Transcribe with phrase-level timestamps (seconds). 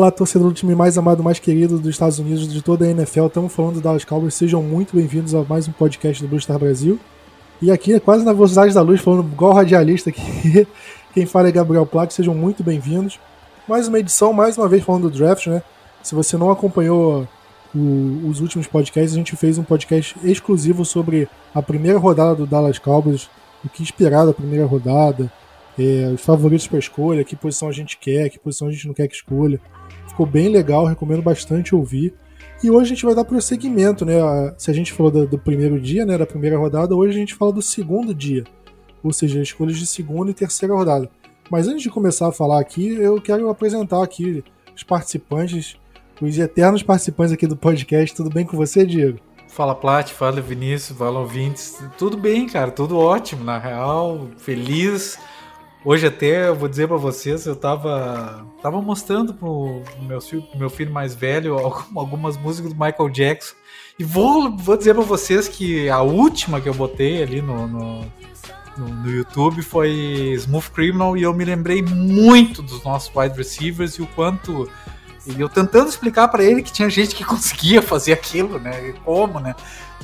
[0.00, 3.26] Fala, torcedor do time mais amado, mais querido dos Estados Unidos, de toda a NFL.
[3.26, 4.32] Estamos falando do Dallas Cowboys.
[4.32, 6.98] Sejam muito bem-vindos a mais um podcast do Blue Star Brasil.
[7.60, 10.66] E aqui, quase na velocidade da luz, falando igual radialista aqui.
[11.12, 12.14] Quem fala é Gabriel Plaque.
[12.14, 13.20] Sejam muito bem-vindos.
[13.68, 15.62] Mais uma edição, mais uma vez falando do draft, né?
[16.02, 17.28] Se você não acompanhou
[17.74, 22.46] o, os últimos podcasts, a gente fez um podcast exclusivo sobre a primeira rodada do
[22.46, 23.28] Dallas Cowboys,
[23.62, 25.30] o que esperar da primeira rodada,
[25.78, 28.94] é, os favoritos para escolha, que posição a gente quer, que posição a gente não
[28.94, 29.60] quer que escolha.
[30.10, 32.12] Ficou bem legal, recomendo bastante ouvir.
[32.64, 34.14] E hoje a gente vai dar prosseguimento, né?
[34.58, 37.34] Se a gente falou do, do, primeiro dia, né, da primeira rodada, hoje a gente
[37.34, 38.42] fala do segundo dia.
[39.04, 41.08] Ou seja, escolhas de segunda e terceira rodada.
[41.48, 44.42] Mas antes de começar a falar aqui, eu quero apresentar aqui
[44.74, 45.76] os participantes,
[46.20, 48.14] os eternos participantes aqui do podcast.
[48.14, 49.20] Tudo bem com você, Diego?
[49.46, 51.78] Fala Plat, fala Vinícius, fala ouvintes.
[51.96, 55.18] Tudo bem, cara, tudo ótimo, na real, feliz
[55.82, 60.68] Hoje até eu vou dizer para vocês, eu tava, tava mostrando pro meu filho, meu
[60.68, 61.56] filho mais velho
[61.96, 63.54] algumas músicas do Michael Jackson.
[63.98, 68.00] E vou, vou dizer para vocês que a última que eu botei ali no, no,
[68.76, 73.94] no, no YouTube foi Smooth Criminal e eu me lembrei muito dos nossos wide receivers
[73.94, 74.70] e o quanto
[75.26, 78.94] e eu tentando explicar para ele que tinha gente que conseguia fazer aquilo, né?
[79.04, 79.54] Como, né?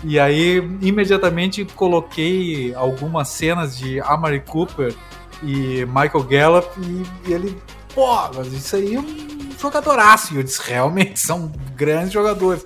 [0.05, 4.95] E aí, imediatamente, coloquei algumas cenas de Amari Cooper
[5.43, 7.57] e Michael Gallup, e, e ele,
[7.95, 10.35] pô, mas isso aí é um jogadoraço.
[10.35, 12.65] E eu disse, realmente, são grandes jogadores.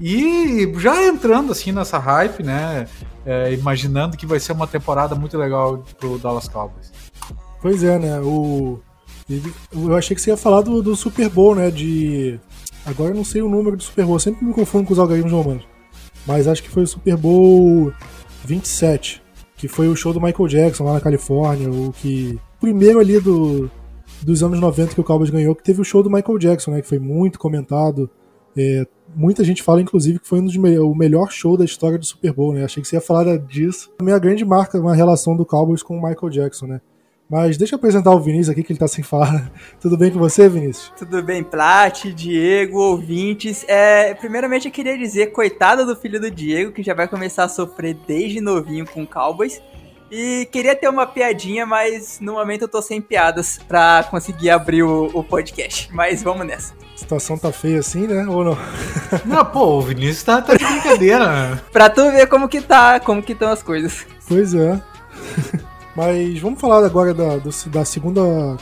[0.00, 2.88] E já entrando assim nessa hype, né?
[3.24, 6.92] É, imaginando que vai ser uma temporada muito legal pro Dallas Cowboys.
[7.60, 8.20] Pois é, né?
[8.20, 8.80] O...
[9.72, 11.70] Eu achei que você ia falar do, do Super Bowl, né?
[11.70, 12.40] De.
[12.84, 14.98] Agora eu não sei o número do Super Bowl, eu sempre me confundo com os
[14.98, 15.64] algoritmos romanos.
[16.26, 17.92] Mas acho que foi o Super Bowl
[18.44, 19.21] 27
[19.62, 23.70] que foi o show do Michael Jackson lá na Califórnia, o que primeiro ali do,
[24.20, 26.82] dos anos 90 que o Cowboys ganhou, que teve o show do Michael Jackson, né,
[26.82, 28.10] que foi muito comentado.
[28.56, 28.84] É,
[29.14, 32.04] muita gente fala, inclusive, que foi um dos me o melhor show da história do
[32.04, 32.64] Super Bowl, né?
[32.64, 33.92] Achei que você ia falar disso.
[33.98, 36.80] Também a grande marca, uma relação do Cowboys com o Michael Jackson, né?
[37.32, 39.50] Mas deixa eu apresentar o Vinícius aqui, que ele tá sem falar.
[39.80, 40.92] Tudo bem com você, Vinícius?
[40.98, 43.64] Tudo bem, Plat, Diego, ouvintes.
[43.66, 47.48] É, primeiramente, eu queria dizer, coitado do filho do Diego, que já vai começar a
[47.48, 49.62] sofrer desde novinho com Cowboys.
[50.10, 54.82] E queria ter uma piadinha, mas no momento eu tô sem piadas pra conseguir abrir
[54.82, 55.88] o, o podcast.
[55.90, 56.74] Mas vamos nessa.
[56.94, 58.26] A situação tá feia assim, né?
[58.28, 58.58] Ou não?
[59.24, 61.62] Não, pô, o Vinícius tá, tá de brincadeira.
[61.72, 64.06] pra tu ver como que tá, como que estão as coisas.
[64.28, 64.78] Pois é.
[65.96, 68.56] Mas vamos falar agora da, do, da segunda.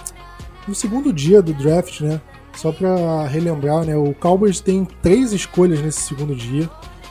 [0.66, 2.20] do segundo dia do draft, né?
[2.56, 3.96] Só pra relembrar, né?
[3.96, 6.68] O Cowboys tem três escolhas nesse segundo dia.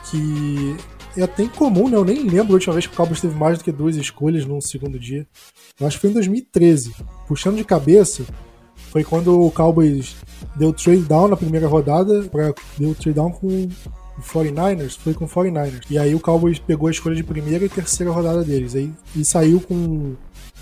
[0.09, 0.75] Que
[1.17, 1.95] é até incomum, né?
[1.95, 4.45] Eu nem lembro a última vez que o Cowboys teve mais do que duas escolhas
[4.45, 5.25] num segundo dia.
[5.79, 6.93] Eu acho que foi em 2013.
[7.27, 8.23] Puxando de cabeça,
[8.91, 10.15] foi quando o Cowboys
[10.55, 13.69] deu trade down na primeira rodada, pra, deu trade down com
[14.19, 15.81] o 49ers, foi com o 49ers.
[15.89, 18.75] E aí o Cowboys pegou a escolha de primeira e terceira rodada deles.
[18.75, 20.15] Aí, e saiu com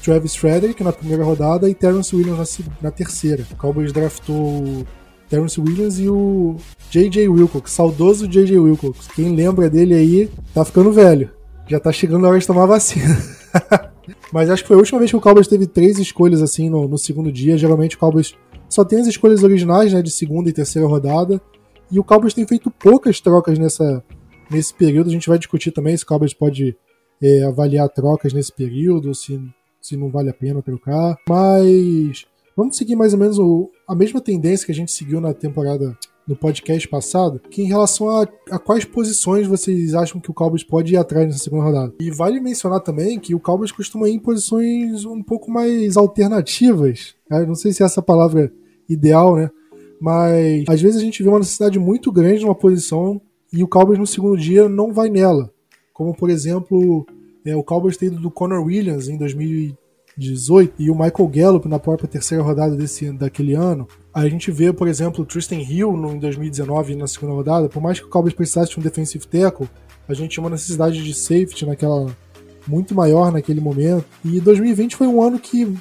[0.03, 3.45] Travis Frederick na primeira rodada e Terrence Williams na, na terceira.
[3.51, 4.85] O Cowboys draftou
[5.29, 6.56] Terrence Williams e o
[6.90, 7.28] J.J.
[7.28, 8.57] Wilcox, saudoso J.J.
[8.57, 9.07] Wilcox.
[9.13, 11.29] Quem lembra dele aí tá ficando velho.
[11.68, 13.18] Já tá chegando a hora de tomar vacina.
[14.31, 16.88] Mas acho que foi a última vez que o Cowboys teve três escolhas assim no,
[16.88, 17.57] no segundo dia.
[17.57, 18.34] Geralmente o Cowboys
[18.69, 21.41] só tem as escolhas originais, né, de segunda e terceira rodada.
[21.92, 24.03] E o Cowboys tem feito poucas trocas nessa,
[24.50, 25.09] nesse período.
[25.09, 26.75] A gente vai discutir também se o Cowboys pode
[27.22, 29.40] é, avaliar trocas nesse período, se,
[29.81, 31.18] se não vale a pena trocar.
[31.28, 32.25] Mas
[32.56, 35.98] vamos seguir mais ou menos o, a mesma tendência que a gente seguiu na temporada
[36.28, 40.64] no podcast passado, que em relação a, a, quais posições vocês acham que o Cowboys
[40.64, 41.94] pode ir atrás nessa segunda rodada.
[42.02, 47.16] E vale mencionar também que o Cowboys costuma ir em posições um pouco mais alternativas.
[47.31, 47.46] Né?
[47.46, 48.52] Não sei se é essa palavra
[48.90, 49.50] ideal, né?
[50.00, 53.22] Mas às vezes a gente vê uma necessidade muito grande numa posição
[53.52, 55.52] e o Cowboys no segundo dia não vai nela.
[55.94, 57.06] Como, por exemplo,
[57.46, 61.80] é, o Cowboys ter ido do Connor Williams em 2018 e o Michael Gallup na
[61.80, 63.88] própria terceira rodada desse, daquele ano.
[64.13, 67.69] A gente vê, por exemplo, o Tristan Hill no, em 2019 na segunda rodada.
[67.69, 69.68] Por mais que o Cowboys precisasse de um defensive tackle,
[70.07, 72.16] a gente tinha uma necessidade de safety naquela
[72.68, 74.06] muito maior naquele momento.
[74.24, 75.74] E 2020 foi um ano que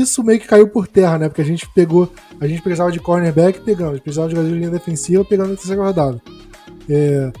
[0.00, 1.28] isso meio que caiu por terra, né?
[1.28, 2.08] Porque a gente pegou,
[2.40, 6.20] a gente precisava de cornerback, pegamos, precisava de linha defensiva, pegando na terceira rodada.
[6.88, 7.32] É,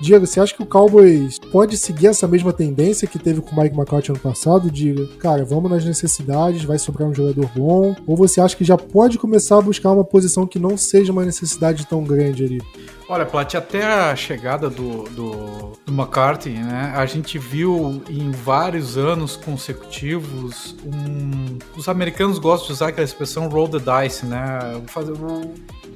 [0.00, 3.60] Diego, você acha que o Cowboys pode seguir essa mesma tendência que teve com o
[3.60, 4.70] Mike McCarthy ano passado?
[4.70, 7.96] De, cara, vamos nas necessidades, vai sobrar um jogador bom?
[8.06, 11.24] Ou você acha que já pode começar a buscar uma posição que não seja uma
[11.24, 12.62] necessidade tão grande ali?
[13.10, 18.98] Olha, Plat, até a chegada do, do, do, McCarthy, né, a gente viu em vários
[18.98, 24.58] anos consecutivos um, os americanos gostam de usar aquela expressão roll the dice, né?
[24.88, 25.14] Fazer,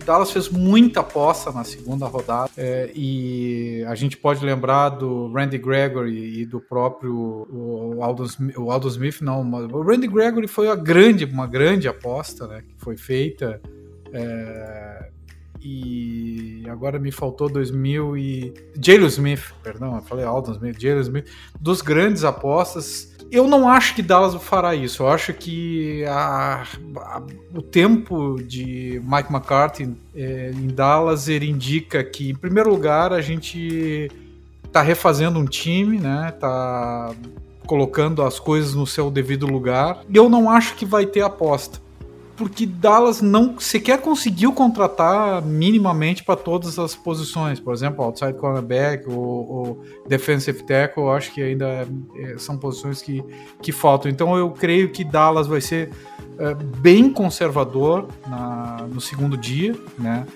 [0.07, 5.59] Dallas fez muita aposta na segunda rodada é, e a gente pode lembrar do Randy
[5.59, 11.47] Gregory e do próprio o Aldo, o Smith, não, o Randy Gregory foi grande, uma
[11.47, 13.61] grande aposta né, que foi feita.
[14.15, 15.12] É,
[15.65, 21.27] e agora me faltou 2000 e Jalen Smith, perdão, eu falei Aldo Smith, Jalen Smith,
[21.61, 25.03] dos grandes apostas eu não acho que Dallas fará isso.
[25.03, 26.65] Eu acho que a,
[26.97, 27.23] a,
[27.55, 33.23] o tempo de Mike McCarthy é, em Dallas ele indica que, em primeiro lugar, a
[33.23, 34.11] gente
[34.63, 36.31] está refazendo um time, né?
[36.39, 37.15] Tá
[37.67, 40.05] colocando as coisas no seu devido lugar.
[40.11, 41.81] E eu não acho que vai ter aposta
[42.37, 47.61] porque Dallas não sequer conseguiu contratar minimamente para todas as posições.
[47.61, 51.87] Por exemplo, outside cornerback ou, defensive tackle, eu acho que ainda
[52.17, 53.23] é, são posições que,
[53.61, 54.11] que faltam.
[54.11, 55.91] Então eu creio que Dallas vai ser
[56.39, 60.27] é, bem conservador na, no segundo dia, né?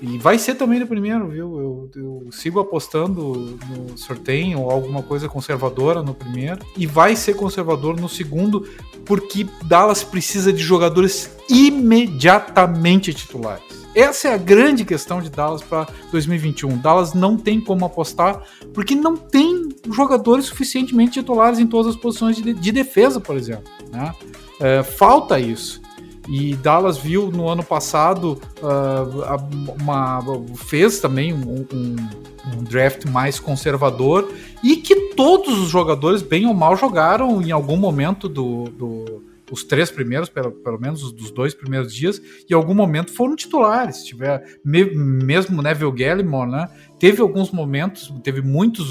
[0.00, 1.58] E vai ser também no primeiro, viu?
[1.58, 6.64] Eu, eu, sigo apostando no sorteio ou alguma coisa conservadora no primeiro.
[6.76, 8.68] E vai ser conservador no segundo,
[9.04, 13.86] porque Dallas precisa de jogadores imediatamente titulares.
[13.94, 16.76] Essa é a grande questão de Dallas para 2021.
[16.76, 18.42] Dallas não tem como apostar,
[18.74, 23.64] porque não tem jogadores suficientemente titulares em todas as posições de, de defesa, por exemplo.
[23.90, 24.14] Né?
[24.60, 25.80] É, falta isso.
[26.28, 30.20] E Dallas viu no ano passado uh, uma,
[30.56, 31.96] fez também um, um,
[32.54, 34.28] um, draft mais conservador
[34.62, 39.62] e que todos os jogadores, bem ou mal, jogaram em algum momento do, do os
[39.62, 43.36] três primeiros, pelo, pelo menos os dos dois primeiros dias, e em algum momento foram
[43.36, 44.04] titulares.
[44.04, 46.68] Tiver, me, mesmo Neville Gallimore, né?
[46.98, 48.88] Teve alguns momentos, teve muitos,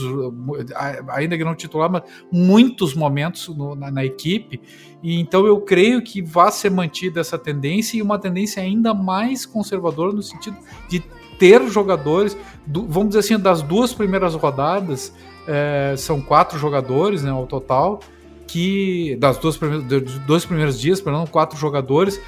[1.09, 4.61] ainda que não titular, mas muitos momentos no, na, na, equipe.
[5.01, 9.45] E então eu creio que vai ser mantida essa tendência e uma tendência ainda mais
[9.45, 10.57] conservadora no sentido
[10.87, 11.03] de
[11.39, 15.13] ter jogadores, do, vamos dizer assim, das duas primeiras rodadas,
[15.47, 17.99] é, são quatro jogadores né, ao total
[18.47, 22.19] que das duas dos dois primeiros dias, perdão, quatro jogadores,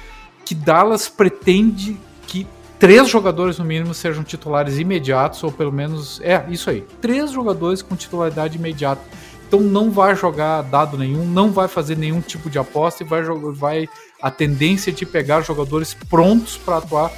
[0.44, 2.46] que Dallas pretende que
[2.78, 7.82] três jogadores no mínimo sejam titulares imediatos, ou pelo menos, é, isso aí, três jogadores
[7.82, 9.02] com titularidade imediata.
[9.46, 13.22] Então não vai jogar dado nenhum, não vai fazer nenhum tipo de aposta e vai,
[13.54, 13.88] vai
[14.20, 17.10] a tendência de pegar jogadores prontos para atuar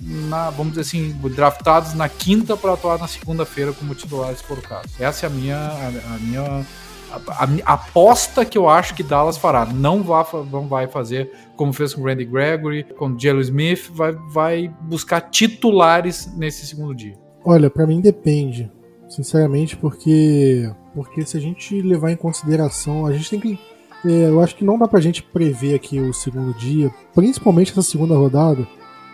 [0.00, 4.88] na, vamos dizer assim, draftados na quinta para atuar na segunda-feira como titulares por caso.
[4.98, 6.66] Essa é a minha, a, a minha
[7.12, 9.66] a, a, aposta que eu acho que Dallas fará.
[9.66, 14.74] Não vai, não vai fazer como fez com Randy Gregory, com Jello Smith, vai, vai
[14.82, 17.14] buscar titulares nesse segundo dia.
[17.44, 18.70] Olha, para mim depende,
[19.08, 23.58] sinceramente, porque porque se a gente levar em consideração, a gente tem que
[24.04, 27.82] é, eu acho que não dá pra gente prever aqui o segundo dia, principalmente essa
[27.82, 28.66] segunda rodada,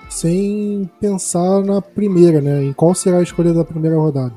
[0.09, 2.65] sem pensar na primeira, né?
[2.65, 4.33] Em qual será a escolha da primeira rodada.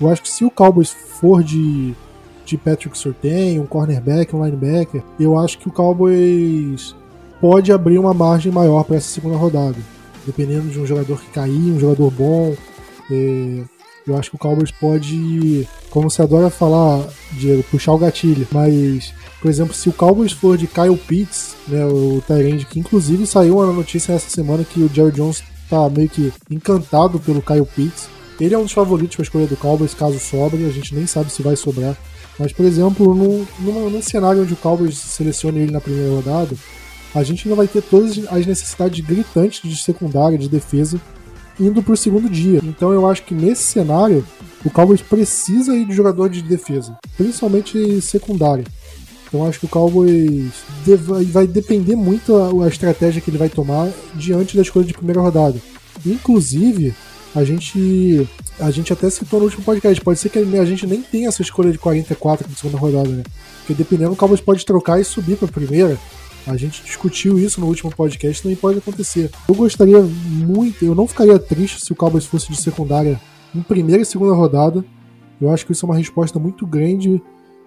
[0.00, 1.94] Eu acho que se o Cowboys for de
[2.50, 6.94] de Patrick Surtain, um cornerback, um linebacker, eu acho que o Cowboys
[7.40, 9.76] pode abrir uma margem maior para essa segunda rodada.
[10.26, 12.54] Dependendo de um jogador que cair, um jogador bom.
[13.10, 13.62] É,
[14.06, 18.46] eu acho que o Cowboys pode, como você adora falar, Diego, puxar o gatilho.
[18.52, 23.26] Mas, por exemplo, se o Cowboys for de Kyle Pitts, né, o Tyrande, que inclusive
[23.26, 27.64] saiu uma notícia essa semana que o Jerry Jones tá meio que encantado pelo Kyle
[27.64, 28.08] Pitts.
[28.38, 30.64] Ele é um dos favoritos para a escolha do Cowboys, caso sobre.
[30.66, 31.96] A gente nem sabe se vai sobrar
[32.40, 36.56] mas, por exemplo, num, num, num cenário onde o Cowboys selecione ele na primeira rodada,
[37.14, 40.98] a gente ainda vai ter todas as necessidades gritantes de secundária, de defesa,
[41.60, 42.58] indo para o segundo dia.
[42.64, 44.24] Então eu acho que nesse cenário,
[44.64, 48.64] o Cowboys precisa ir de jogador de defesa, principalmente secundária.
[49.28, 50.50] Então acho que o Cowboys
[51.30, 55.20] vai depender muito a, a estratégia que ele vai tomar diante da escolha de primeira
[55.20, 55.60] rodada.
[56.06, 56.94] Inclusive,
[57.36, 58.26] a gente
[58.60, 61.42] a gente até citou no último podcast, pode ser que a gente nem tenha essa
[61.42, 63.22] escolha de 44 na segunda rodada, né?
[63.58, 65.98] Porque dependendo, o Cowboys pode trocar e subir para primeira.
[66.46, 69.30] A gente discutiu isso no último podcast, também pode acontecer.
[69.48, 73.20] Eu gostaria muito, eu não ficaria triste se o Cowboys fosse de secundária
[73.54, 74.84] em primeira e segunda rodada.
[75.40, 77.22] Eu acho que isso é uma resposta muito grande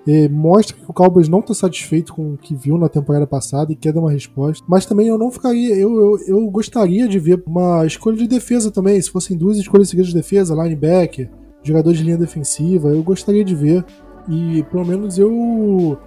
[0.07, 3.71] é, mostra que o Cowboys não está satisfeito com o que viu na temporada passada
[3.71, 4.63] e quer dar uma resposta.
[4.67, 5.75] Mas também eu não ficaria.
[5.75, 9.01] Eu, eu, eu gostaria de ver uma escolha de defesa também.
[9.01, 11.29] Se fossem duas escolhas seguidas de defesa, linebacker,
[11.63, 13.85] jogador de linha defensiva, eu gostaria de ver.
[14.27, 15.97] E pelo menos eu.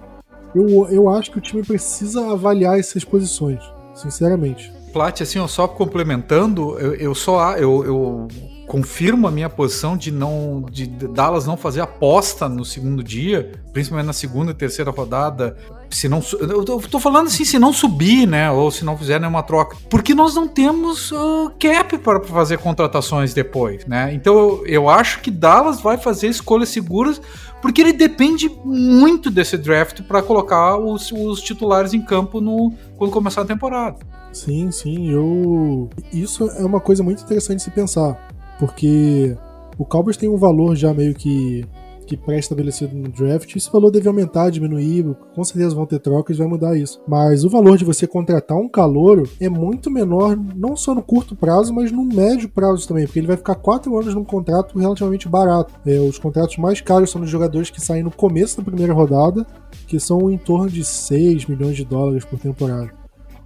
[0.55, 3.59] Eu, eu acho que o time precisa avaliar essas posições,
[3.93, 4.71] sinceramente.
[4.93, 8.27] Plat, assim, só complementando, eu, eu só eu, eu
[8.67, 14.07] confirmo a minha posição de não de Dallas não fazer aposta no segundo dia, principalmente
[14.07, 15.57] na segunda e terceira rodada,
[15.89, 18.51] Se não, eu tô falando assim, se não subir, né?
[18.51, 19.77] Ou se não fizer nenhuma troca.
[19.89, 24.13] Porque nós não temos uh, cap para fazer contratações depois, né?
[24.13, 27.21] Então eu, eu acho que Dallas vai fazer escolhas seguras
[27.61, 33.11] porque ele depende muito desse draft para colocar os, os, titulares em campo no, quando
[33.11, 33.97] começar a temporada.
[34.31, 35.89] Sim, sim, eu.
[36.13, 38.27] Isso é uma coisa muito interessante se pensar,
[38.59, 39.35] porque
[39.77, 41.65] o Cowboys tem um valor já meio que
[42.07, 43.53] que pré-estabelecido no draft.
[43.53, 47.01] Esse valor deve aumentar, diminuir, com certeza vão ter trocas, vai mudar isso.
[47.05, 51.35] Mas o valor de você contratar um calouro é muito menor, não só no curto
[51.35, 55.27] prazo, mas no médio prazo também, porque ele vai ficar quatro anos num contrato relativamente
[55.27, 55.73] barato.
[55.85, 59.45] É, os contratos mais caros são dos jogadores que saem no começo da primeira rodada,
[59.85, 62.89] que são em torno de 6 milhões de dólares por temporada.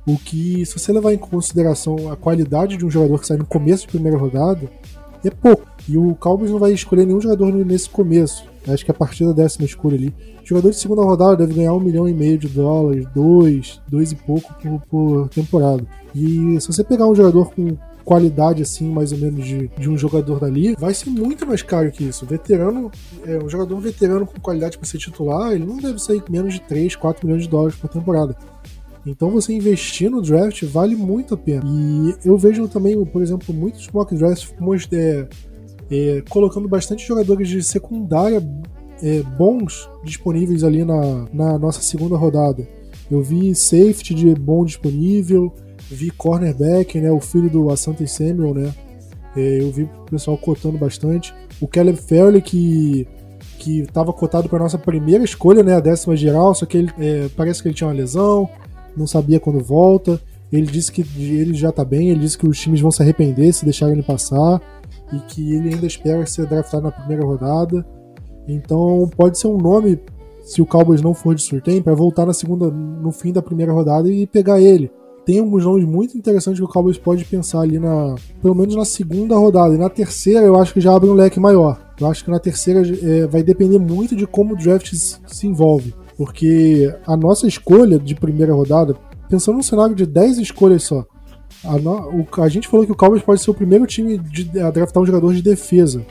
[0.06, 3.46] O que, se você levar em consideração a qualidade de um jogador que sai no
[3.46, 4.68] começo de primeira rodada,
[5.28, 5.68] é pouco.
[5.88, 8.46] E o Cowboys não vai escolher nenhum jogador nesse começo.
[8.68, 10.14] Acho que a partir da décima escolha ali.
[10.44, 14.12] O jogador de segunda rodada deve ganhar um milhão e meio de dólares, dois, dois
[14.12, 15.86] e pouco por, por temporada.
[16.14, 19.98] E se você pegar um jogador com qualidade assim, mais ou menos de, de um
[19.98, 22.26] jogador dali, vai ser muito mais caro que isso.
[22.26, 22.92] Veterano,
[23.26, 26.62] é, um jogador veterano com qualidade para ser titular, ele não deve sair menos de
[26.62, 28.36] 3, 4 milhões de dólares por temporada.
[29.06, 31.64] Então você investir no draft vale muito a pena.
[31.66, 34.54] E eu vejo também, por exemplo, muitos mock drafts
[34.92, 35.28] é,
[35.90, 38.42] é, colocando bastante jogadores de secundária
[39.02, 42.68] é, bons disponíveis ali na, na nossa segunda rodada.
[43.10, 45.52] Eu vi safety de bom disponível,
[45.90, 48.74] vi cornerback, né, o filho do Asante Samuel, né,
[49.36, 51.34] é, eu vi o pessoal cotando bastante.
[51.60, 53.08] O Caleb Fairley, que
[53.58, 57.30] que estava cotado para nossa primeira escolha, né, a décima geral, só que ele é,
[57.38, 58.50] parece que ele tinha uma lesão,
[58.96, 60.20] não sabia quando volta.
[60.52, 63.54] Ele disse que ele já tá bem, ele disse que os times vão se arrepender
[63.54, 64.62] se deixarem ele passar
[65.14, 67.86] e que ele ainda espera ser draftado na primeira rodada.
[68.48, 70.00] Então pode ser um nome,
[70.44, 73.72] se o Cowboys não for de surtem, para voltar na segunda, no fim da primeira
[73.72, 74.92] rodada e pegar ele.
[75.26, 78.84] Tem alguns nomes muito interessantes que o Cowboys pode pensar ali na, pelo menos na
[78.84, 79.74] segunda rodada.
[79.76, 81.80] E na terceira eu acho que já abre um leque maior.
[82.00, 85.94] Eu acho que na terceira é, vai depender muito de como o draft se envolve.
[86.22, 88.96] Porque a nossa escolha de primeira rodada,
[89.28, 91.04] pensando num cenário de 10 escolhas só,
[91.66, 94.60] a, no, o, a, gente falou que o Cowboys pode ser o primeiro time de,
[94.60, 96.06] a draftar um jogador de defesa.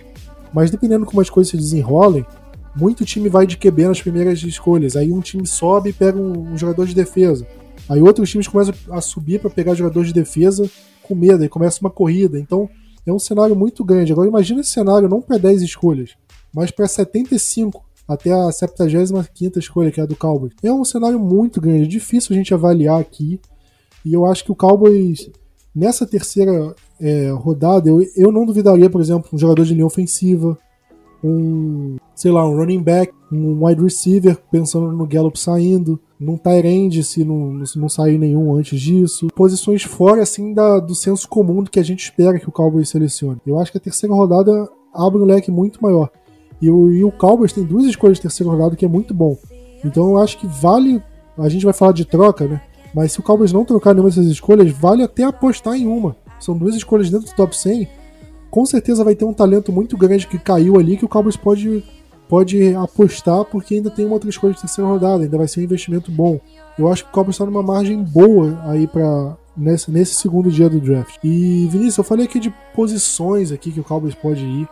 [0.53, 2.27] Mas dependendo como as coisas se desenrolem,
[2.75, 4.97] muito time vai de QB nas primeiras escolhas.
[4.97, 7.47] Aí um time sobe e pega um, um jogador de defesa.
[7.89, 10.69] Aí outros times começam a subir para pegar jogador de defesa
[11.05, 12.37] com medo, aí começa uma corrida.
[12.37, 12.69] Então
[13.07, 14.11] é um cenário muito grande.
[14.11, 16.17] Agora imagina esse cenário não para 10 escolhas,
[16.53, 20.53] mas para 75 até a 75 escolha, que é a do Cowboys.
[20.63, 23.41] É um cenário muito grande, é difícil a gente avaliar aqui.
[24.05, 25.31] E eu acho que o Cowboys
[25.75, 30.59] Nessa terceira é, rodada, eu, eu não duvidaria, por exemplo, um jogador de linha ofensiva,
[31.23, 37.05] um, sei lá, um running back, um wide receiver, pensando no Gallup saindo, num tight
[37.05, 39.29] se não, se não sair nenhum antes disso.
[39.29, 42.89] Posições fora, assim, da, do senso comum do que a gente espera que o Cowboys
[42.89, 43.41] selecione.
[43.47, 46.11] Eu acho que a terceira rodada abre um leque muito maior.
[46.61, 49.37] E o, e o Cowboys tem duas escolhas de terceira rodada que é muito bom.
[49.85, 51.03] Então eu acho que vale.
[51.39, 52.61] A gente vai falar de troca, né?
[52.95, 56.17] Mas se o Cowboys não trocar nenhuma dessas escolhas, vale até apostar em uma.
[56.39, 57.89] São duas escolhas dentro do top 100.
[58.51, 61.85] Com certeza vai ter um talento muito grande que caiu ali que o Cowboys pode,
[62.29, 65.65] pode apostar porque ainda tem uma outra escolha de terceira rodada, ainda vai ser um
[65.65, 66.41] investimento bom.
[66.77, 70.69] Eu acho que o Cowboys está numa margem boa aí para nesse, nesse segundo dia
[70.69, 71.17] do draft.
[71.23, 74.69] E Vinícius, eu falei aqui de posições aqui que o Cowboys pode ir.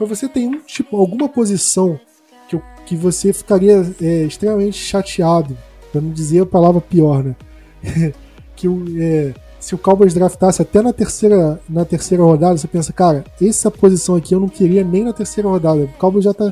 [0.00, 2.00] Mas você tem um tipo alguma posição
[2.48, 5.56] que, que você ficaria é, extremamente chateado,
[5.92, 7.36] para não dizer a palavra pior, né?
[8.56, 8.66] que
[8.98, 13.70] é, se o Cowboys draftasse até na terceira, na terceira rodada, você pensa, cara, essa
[13.70, 15.82] posição aqui eu não queria nem na terceira rodada.
[15.82, 16.50] O Cowboys já tá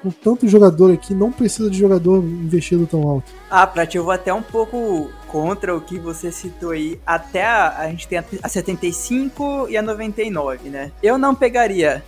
[0.00, 3.32] com tanto jogador aqui, não precisa de jogador investido tão alto.
[3.50, 7.00] Ah, Prat, eu vou até um pouco contra o que você citou aí.
[7.04, 10.92] Até a, a gente tem a, a 75 e a 99, né?
[11.02, 12.04] Eu não pegaria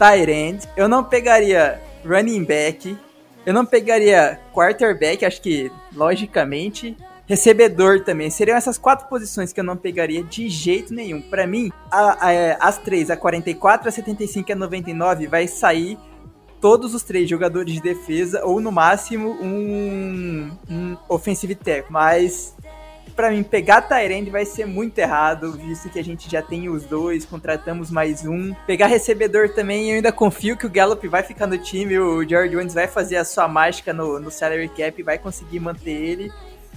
[0.00, 2.96] Tyrant, eu não pegaria running back,
[3.44, 8.30] eu não pegaria quarterback, acho que logicamente recebedor também.
[8.30, 11.20] Seriam essas quatro posições que eu não pegaria de jeito nenhum.
[11.20, 15.98] Para mim, a, a, as três, a 44, a 75 e a 99, vai sair
[16.62, 21.92] todos os três jogadores de defesa ou no máximo um, um offensive tackle.
[21.92, 22.54] Mas
[23.10, 26.84] para mim pegar Tyrande vai ser muito errado, visto que a gente já tem os
[26.84, 28.54] dois, contratamos mais um.
[28.66, 32.54] Pegar recebedor também, eu ainda confio que o Gallup vai ficar no time, o George
[32.54, 36.32] Jones vai fazer a sua mágica no, no salary cap, vai conseguir manter ele.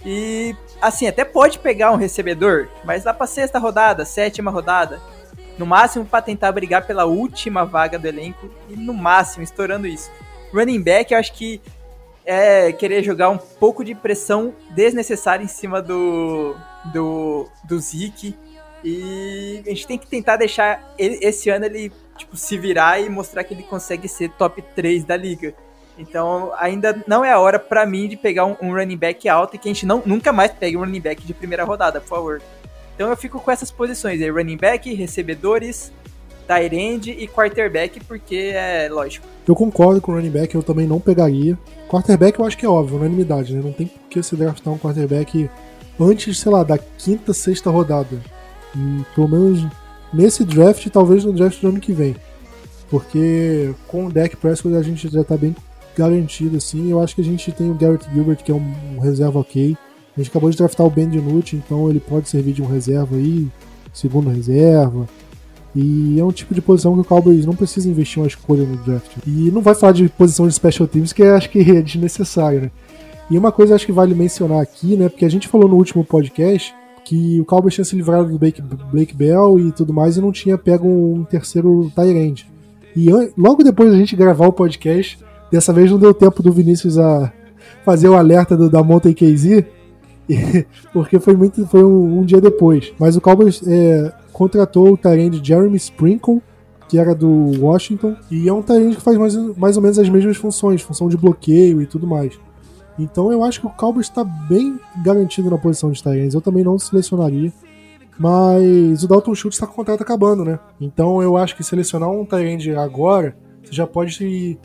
[0.05, 4.99] E, assim, até pode pegar um recebedor, mas dá pra sexta rodada, sétima rodada.
[5.57, 8.49] No máximo para tentar brigar pela última vaga do elenco.
[8.69, 10.11] E no máximo, estourando isso.
[10.51, 11.61] Running back, eu acho que
[12.25, 16.55] é querer jogar um pouco de pressão desnecessária em cima do,
[16.93, 18.35] do, do Zeke.
[18.83, 23.09] E a gente tem que tentar deixar ele, esse ano ele tipo, se virar e
[23.09, 25.53] mostrar que ele consegue ser top 3 da liga.
[25.97, 29.55] Então ainda não é a hora para mim de pegar um, um, running back alto
[29.55, 32.09] e que a gente não, nunca mais pegue um running back de primeira rodada, por
[32.09, 32.41] favor.
[32.95, 35.91] Então eu fico com essas posições aí, running back, recebedores,
[36.47, 39.25] tight end e quarterback, porque é lógico.
[39.47, 41.57] Eu concordo com o running back, eu também não pegaria.
[41.93, 43.61] Quarterback eu acho que é óbvio, unanimidade, né?
[43.63, 45.47] Não tem por que se draftar um quarterback
[45.99, 48.19] antes, sei lá, da quinta, sexta rodada.
[48.75, 49.63] E, pelo menos
[50.11, 52.15] nesse draft, talvez no draft do ano que vem.
[52.89, 55.55] Porque com o deck Prescott a gente já tá bem
[55.95, 56.89] garantido, assim.
[56.89, 59.77] Eu acho que a gente tem o Garrett Gilbert, que é um, um reserva ok.
[60.17, 63.15] A gente acabou de draftar o Ben DiNucci, então ele pode servir de um reserva
[63.15, 63.47] aí,
[63.93, 65.07] segundo reserva.
[65.75, 68.77] E é um tipo de posição que o Cowboys não precisa investir uma escolha no
[68.77, 69.11] draft.
[69.25, 72.71] E não vai falar de posição de special teams, que acho que é desnecessário, né?
[73.31, 75.09] E uma coisa acho que vale mencionar aqui, né?
[75.09, 78.61] Porque a gente falou no último podcast que o Cowboys tinha se livrado do Blake,
[78.61, 82.47] Blake Bell e tudo mais e não tinha pego um terceiro Tyrande.
[82.95, 85.17] E logo depois da gente gravar o podcast,
[85.51, 87.31] dessa vez não deu tempo do Vinícius a
[87.83, 89.63] fazer o alerta do, da Mountain KZ,
[90.93, 92.93] porque foi muito foi um, um, dia depois.
[92.99, 96.41] Mas o Cowboys é, contratou o Tyrande Jeremy Sprinkle,
[96.89, 100.09] que era do Washington, e é um Tyrande que faz mais, mais ou menos as
[100.09, 102.37] mesmas funções, função de bloqueio e tudo mais.
[102.97, 106.33] Então eu acho que o Cowboys está bem garantido na posição de Tyrands.
[106.33, 107.51] Eu também não selecionaria.
[108.19, 110.59] Mas o Dalton Schultz está com o contrato acabando, né?
[110.79, 114.59] Então eu acho que selecionar um Tyrande agora, você já pode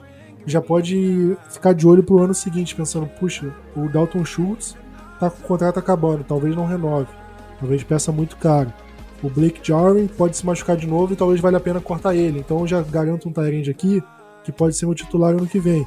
[0.46, 4.76] já pode ficar de olho pro ano seguinte, pensando, puxa, o Dalton Schultz
[5.20, 7.08] tá com o contrato acabando, talvez não renove,
[7.58, 8.72] talvez peça muito caro.
[9.22, 12.38] O Blake Jarwin pode se machucar de novo e talvez valha a pena cortar ele.
[12.38, 14.02] Então eu já garanto um Tyrande aqui
[14.44, 15.86] que pode ser o titular ano que vem.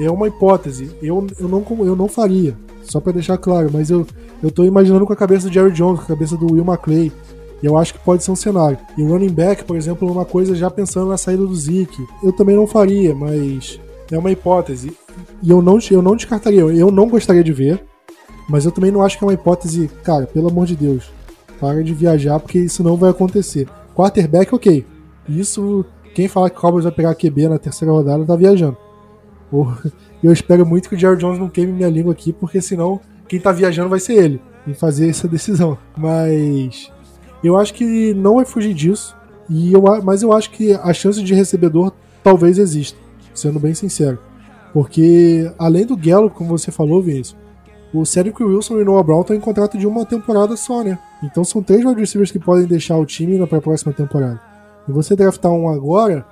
[0.00, 0.90] É uma hipótese.
[1.02, 4.06] Eu, eu, não, eu não faria, só para deixar claro, mas eu,
[4.42, 7.10] eu tô imaginando com a cabeça do Jerry Jones, com a cabeça do Will McClay.
[7.60, 8.78] E eu acho que pode ser um cenário.
[8.96, 12.06] E o running back, por exemplo, é uma coisa já pensando na saída do Zeke.
[12.22, 13.80] Eu também não faria, mas
[14.12, 14.96] é uma hipótese.
[15.42, 16.60] E eu não, eu não descartaria.
[16.60, 17.84] Eu não gostaria de ver,
[18.48, 21.10] mas eu também não acho que é uma hipótese, cara, pelo amor de Deus.
[21.60, 23.68] Para de viajar, porque isso não vai acontecer.
[23.94, 24.86] Quarterback, ok.
[25.28, 28.76] Isso, quem fala que o Cowboys vai pegar QB na terceira rodada tá viajando.
[30.22, 33.38] Eu espero muito que o Jerry Jones não queime minha língua aqui, porque senão quem
[33.38, 35.78] tá viajando vai ser ele em fazer essa decisão.
[35.96, 36.90] Mas
[37.42, 39.16] eu acho que não vai fugir disso.
[39.48, 41.92] E eu, mas eu acho que a chance de recebedor
[42.22, 42.98] talvez exista,
[43.34, 44.18] sendo bem sincero.
[44.72, 47.36] Porque além do Gallup, como você falou, Vinícius,
[47.92, 50.98] o Cedric Wilson e o Noah Brown estão em contrato de uma temporada só, né?
[51.22, 54.40] Então são três wide receivers que podem deixar o time para a próxima temporada.
[54.88, 56.26] E você draftar um agora,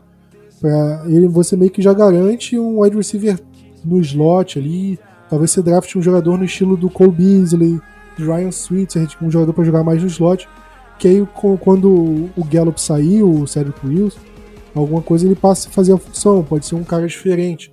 [0.61, 3.39] Pra ele, você meio que já garante um wide receiver
[3.85, 4.99] no slot ali.
[5.29, 7.81] Talvez você draft um jogador no estilo do Cole Beasley,
[8.17, 10.49] do Ryan Switzer, um jogador para jogar mais no slot.
[10.99, 11.29] Que aí,
[11.61, 11.91] quando
[12.37, 14.17] o Gallup sair, o Cedric Wills,
[14.75, 16.43] alguma coisa ele passa a fazer a função.
[16.43, 17.71] Pode ser um cara diferente.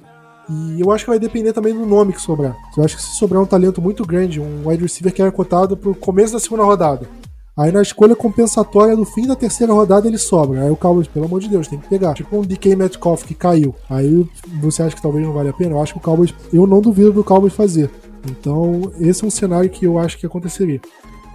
[0.50, 2.56] E eu acho que vai depender também do nome que sobrar.
[2.78, 5.78] Eu acho que se sobrar um talento muito grande, um wide receiver que era cotado
[5.78, 7.08] pro começo da segunda rodada,
[7.56, 10.64] Aí na escolha compensatória do fim da terceira rodada ele sobra.
[10.64, 12.16] Aí o Cowboys, pelo amor de Deus, tem que pegar.
[12.16, 13.76] Tipo um DK Metcalf que caiu.
[13.88, 14.28] Aí
[14.60, 15.72] você acha que talvez não vale a pena?
[15.72, 17.92] Eu acho que o Cowboys, eu não duvido do Cowboys fazer.
[18.28, 20.82] Então, esse é um cenário que eu acho que aconteceria.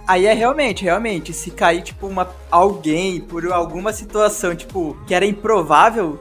[0.05, 5.25] Aí é realmente, realmente, se cair, tipo, uma, alguém por alguma situação, tipo, que era
[5.25, 6.19] improvável,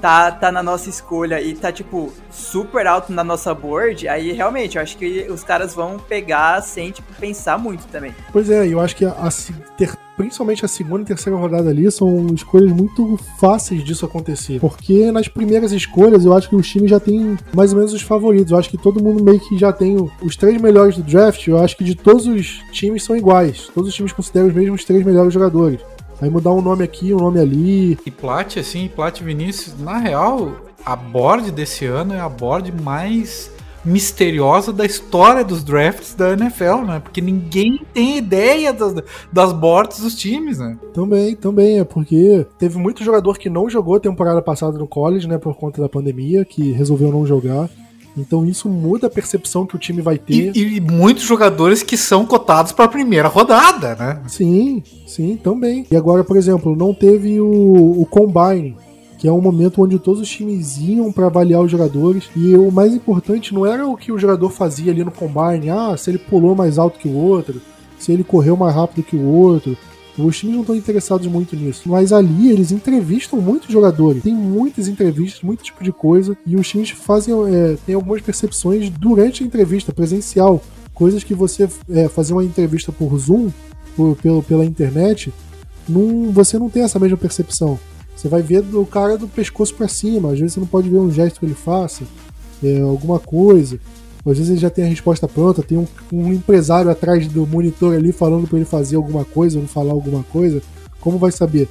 [0.00, 4.76] tá, tá na nossa escolha e tá, tipo, super alto na nossa board, aí realmente
[4.76, 8.14] eu acho que os caras vão pegar sem, tipo, pensar muito também.
[8.32, 9.28] Pois é, eu acho que a, a
[9.76, 14.60] ter, principalmente a segunda e terceira rodada ali são escolhas muito fáceis disso acontecer.
[14.60, 18.02] Porque nas primeiras escolhas eu acho que os times já têm mais ou menos os
[18.02, 18.50] favoritos.
[18.50, 21.46] Eu acho que todo mundo meio que já tem os três melhores do draft.
[21.46, 23.70] Eu acho que de todos os times são iguais.
[23.72, 25.80] Todos os times consideram os mesmos três melhores jogadores.
[26.20, 27.98] Aí mudar um nome aqui, um nome ali.
[28.04, 33.50] E Plat, assim, Plat Vinícius, na real, a board desse ano é a board mais
[33.84, 37.00] misteriosa da história dos drafts da NFL, né?
[37.00, 38.94] Porque ninguém tem ideia das,
[39.32, 40.76] das boards dos times, né?
[40.92, 45.28] Também, também, é porque teve muito jogador que não jogou a temporada passada no college,
[45.28, 45.38] né?
[45.38, 47.70] Por conta da pandemia, que resolveu não jogar.
[48.16, 50.56] Então isso muda a percepção que o time vai ter.
[50.56, 54.22] E, e muitos jogadores que são cotados para a primeira rodada, né?
[54.26, 55.86] Sim, sim, também.
[55.90, 58.76] E agora, por exemplo, não teve o, o Combine,
[59.18, 62.30] que é um momento onde todos os times iam para avaliar os jogadores.
[62.36, 65.96] E o mais importante não era o que o jogador fazia ali no Combine, ah,
[65.96, 67.60] se ele pulou mais alto que o outro,
[67.98, 69.76] se ele correu mais rápido que o outro.
[70.18, 71.88] Os times não estão interessados muito nisso.
[71.88, 74.22] Mas ali eles entrevistam muitos jogadores.
[74.22, 76.36] Tem muitas entrevistas, muito tipo de coisa.
[76.44, 77.34] E os times fazem.
[77.54, 80.62] É, tem algumas percepções durante a entrevista, presencial.
[80.92, 83.50] Coisas que você é, fazer uma entrevista por Zoom,
[83.94, 85.32] por, pelo, pela internet,
[85.88, 87.78] não, você não tem essa mesma percepção.
[88.16, 90.98] Você vai ver o cara do pescoço para cima, às vezes você não pode ver
[90.98, 92.02] um gesto que ele faça,
[92.62, 93.78] é, alguma coisa.
[94.30, 97.94] Às vezes ele já tem a resposta pronta, tem um, um empresário atrás do monitor
[97.94, 100.62] ali falando para ele fazer alguma coisa ou não falar alguma coisa.
[101.00, 101.68] Como vai saber?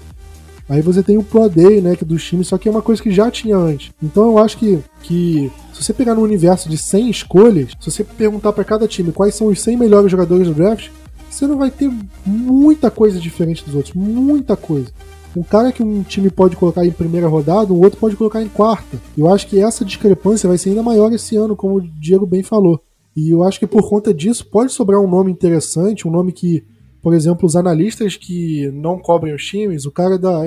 [0.69, 2.81] Aí você tem o Pro Day, né, que é dos times, só que é uma
[2.81, 3.91] coisa que já tinha antes.
[4.03, 8.03] Então eu acho que, que se você pegar no universo de 100 escolhas, se você
[8.03, 10.89] perguntar para cada time quais são os 100 melhores jogadores do draft,
[11.29, 11.89] você não vai ter
[12.25, 14.91] muita coisa diferente dos outros, muita coisa
[15.35, 18.47] um cara que um time pode colocar em primeira rodada, o outro pode colocar em
[18.47, 18.99] quarta.
[19.17, 22.43] Eu acho que essa discrepância vai ser ainda maior esse ano, como o Diego bem
[22.43, 22.81] falou.
[23.15, 26.63] E eu acho que por conta disso pode sobrar um nome interessante, um nome que,
[27.01, 30.43] por exemplo, os analistas que não cobrem os times, o cara da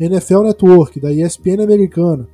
[0.00, 2.26] NFL Network, da ESPN americana,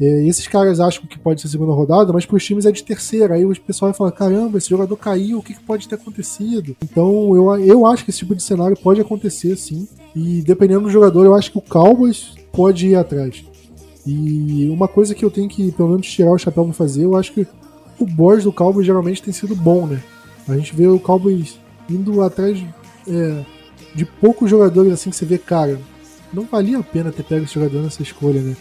[0.00, 2.82] é, esses caras acham que pode ser segunda rodada, mas para os times é de
[2.82, 3.34] terceira.
[3.34, 6.76] Aí o pessoal vai falar: caramba, esse jogador caiu, o que, que pode ter acontecido?
[6.82, 9.86] Então eu, eu acho que esse tipo de cenário pode acontecer sim.
[10.14, 13.44] E dependendo do jogador, eu acho que o Cowboys pode ir atrás.
[14.06, 17.16] E uma coisa que eu tenho que, pelo menos, tirar o chapéu para fazer, eu
[17.16, 17.46] acho que
[17.98, 20.02] o board do Cowboys geralmente tem sido bom, né?
[20.46, 22.62] A gente vê o Cowboys indo atrás
[23.08, 23.44] é,
[23.94, 25.80] de poucos jogadores assim que você vê, cara,
[26.32, 28.56] não valia a pena ter pego esse jogador nessa escolha, né?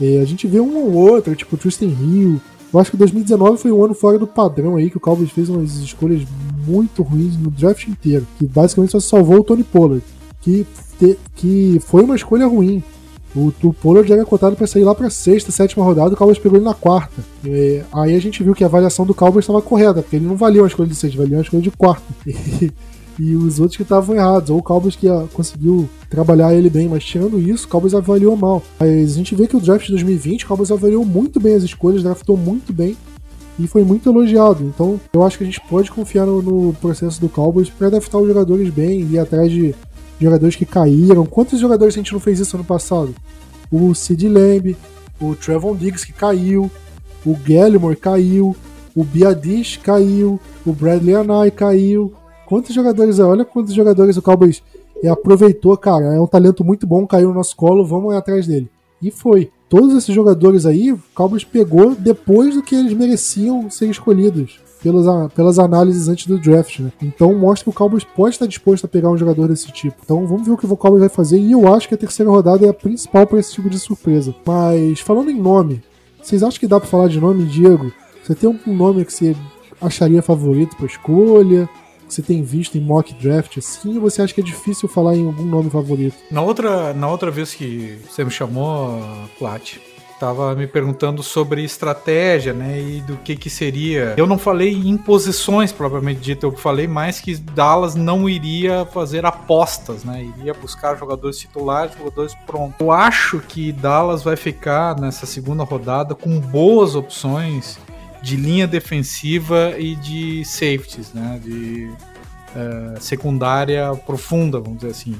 [0.00, 2.40] É, a gente vê um ou outro, tipo Tristan Hill.
[2.72, 5.48] Eu acho que 2019 foi um ano fora do padrão aí, que o Cowboys fez
[5.48, 6.22] umas escolhas
[6.66, 8.26] muito ruins no draft inteiro.
[8.38, 10.02] Que basicamente só salvou o Tony Pollard.
[10.40, 10.66] Que,
[10.98, 12.82] te, que foi uma escolha ruim.
[13.34, 16.56] O, o Pollard era cotado para sair lá para sexta, sétima rodada, o Cowboys pegou
[16.56, 17.22] ele na quarta.
[17.44, 20.36] É, aí a gente viu que a avaliação do Cowboys estava correta, porque ele não
[20.36, 22.04] valia uma escolha de sexta, valia uma escolha de quarta.
[22.26, 22.70] e
[23.18, 27.04] os outros que estavam errados, ou o Cowboys que ah, conseguiu trabalhar ele bem, mas
[27.04, 28.62] tirando isso, o Cowboys avaliou mal.
[28.78, 31.62] Mas a gente vê que o draft de 2020, o Cowboys avaliou muito bem as
[31.62, 32.96] escolhas, draftou muito bem
[33.58, 34.64] e foi muito elogiado.
[34.64, 38.20] Então eu acho que a gente pode confiar no, no processo do Cowboys para draftar
[38.20, 39.74] os jogadores bem, ir atrás de
[40.20, 41.26] jogadores que caíram.
[41.26, 43.14] Quantos jogadores a gente não fez isso ano passado?
[43.70, 44.76] O Sid Lamb,
[45.20, 46.70] o Trevon Diggs que caiu,
[47.24, 48.56] o Gallimore caiu,
[48.94, 52.12] o Biadish caiu, o Bradley Anai caiu.
[52.46, 54.62] Quantos jogadores, olha quantos jogadores o Cowboys
[55.10, 58.70] aproveitou, cara, é um talento muito bom, caiu no nosso colo, vamos atrás dele.
[59.02, 59.50] E foi.
[59.68, 65.32] Todos esses jogadores aí, o Cowboys pegou depois do que eles mereciam ser escolhidos pelas,
[65.32, 66.92] pelas análises antes do draft, né?
[67.02, 69.96] Então mostra que o Cowboys pode estar disposto a pegar um jogador desse tipo.
[70.04, 71.38] Então vamos ver o que o Cowboys vai fazer.
[71.38, 74.34] E eu acho que a terceira rodada é a principal para esse tipo de surpresa.
[74.46, 75.82] Mas falando em nome,
[76.22, 77.90] vocês acham que dá para falar de nome, Diego?
[78.22, 79.34] Você tem um nome que você
[79.80, 81.68] acharia favorito para escolha?
[82.08, 85.44] Você tem visto em mock draft assim, você acha que é difícil falar em algum
[85.44, 86.16] nome favorito?
[86.30, 89.02] Na outra, na outra vez que você me chamou,
[89.38, 89.78] Plat,
[90.18, 94.14] tava me perguntando sobre estratégia, né, e do que que seria.
[94.16, 99.26] Eu não falei em posições propriamente dito, eu falei mais que Dallas não iria fazer
[99.26, 102.76] apostas, né, iria buscar jogadores titulares, jogadores prontos.
[102.80, 107.78] Eu acho que Dallas vai ficar nessa segunda rodada com boas opções
[108.24, 111.38] de linha defensiva e de safeties, né?
[111.44, 111.90] De
[112.56, 115.14] uh, secundária profunda, vamos dizer assim.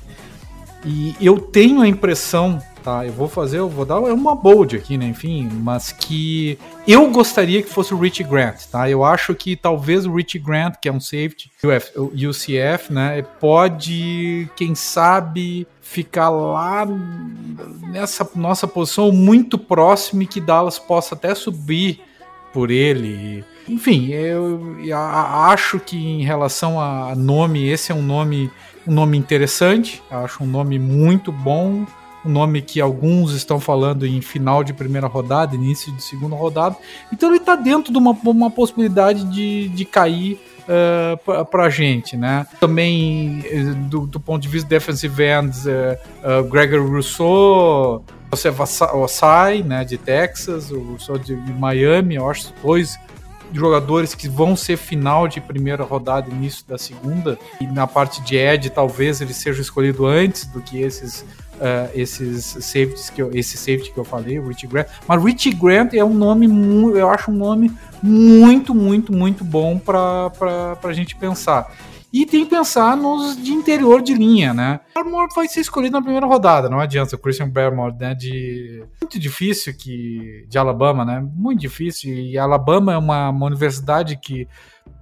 [0.86, 3.06] E eu tenho a impressão, tá?
[3.06, 5.06] Eu vou fazer, eu vou dar uma bold aqui, né?
[5.06, 8.88] Enfim, mas que eu gostaria que fosse o Rich Grant, tá?
[8.88, 11.50] Eu acho que talvez o Rich Grant, que é um safety,
[11.94, 13.22] o UCF, né?
[13.38, 16.86] Pode, quem sabe, ficar lá
[17.82, 22.00] nessa nossa posição muito próximo e que Dallas possa até subir
[22.54, 23.44] por ele.
[23.68, 28.48] Enfim, eu, acho que em relação a nome, esse é um nome,
[28.86, 31.84] um nome interessante, acho um nome muito bom,
[32.24, 36.76] um nome que alguns estão falando em final de primeira rodada, início de segunda rodada.
[37.12, 42.16] Então ele está dentro de uma, uma possibilidade de, de cair uh, para a gente,
[42.16, 42.46] né?
[42.60, 45.70] Também eh, do, do, ponto de vista defensive ends, uh,
[46.22, 48.04] uh, Gregory Rousseau,
[48.36, 48.52] você
[48.94, 52.98] Osai, né, de Texas, o sou de Miami, eu acho dois
[53.52, 58.36] jogadores que vão ser final de primeira rodada, início da segunda, e na parte de
[58.36, 63.56] Ed talvez ele seja escolhido antes do que esses uh, esses safeties que eu, esse
[63.56, 64.86] safety que eu falei, o Rich Grant.
[65.06, 66.46] Mas Rich Grant é um nome,
[66.98, 71.72] eu acho um nome muito, muito, muito bom para a gente pensar.
[72.14, 74.78] E tem que pensar nos de interior de linha, né?
[74.94, 77.16] Barmore vai ser escolhido na primeira rodada, não adianta.
[77.16, 78.14] O Christian Barmore, né?
[78.14, 78.84] De.
[79.02, 80.46] Muito difícil que.
[80.48, 81.26] De Alabama, né?
[81.34, 82.14] Muito difícil.
[82.14, 84.46] E Alabama é uma, uma universidade que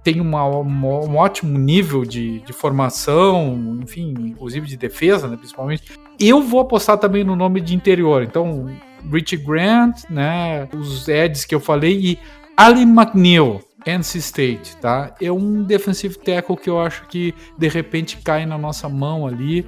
[0.03, 5.91] tem uma, uma, um ótimo nível de, de formação, enfim, inclusive de defesa, né, principalmente.
[6.19, 8.23] Eu vou apostar também no nome de interior.
[8.23, 8.75] Então,
[9.11, 12.19] Rich Grant, né, os Eds que eu falei e
[12.57, 15.15] Allen McNeil, NC State, tá?
[15.21, 19.65] É um defensive tackle que eu acho que de repente cai na nossa mão ali.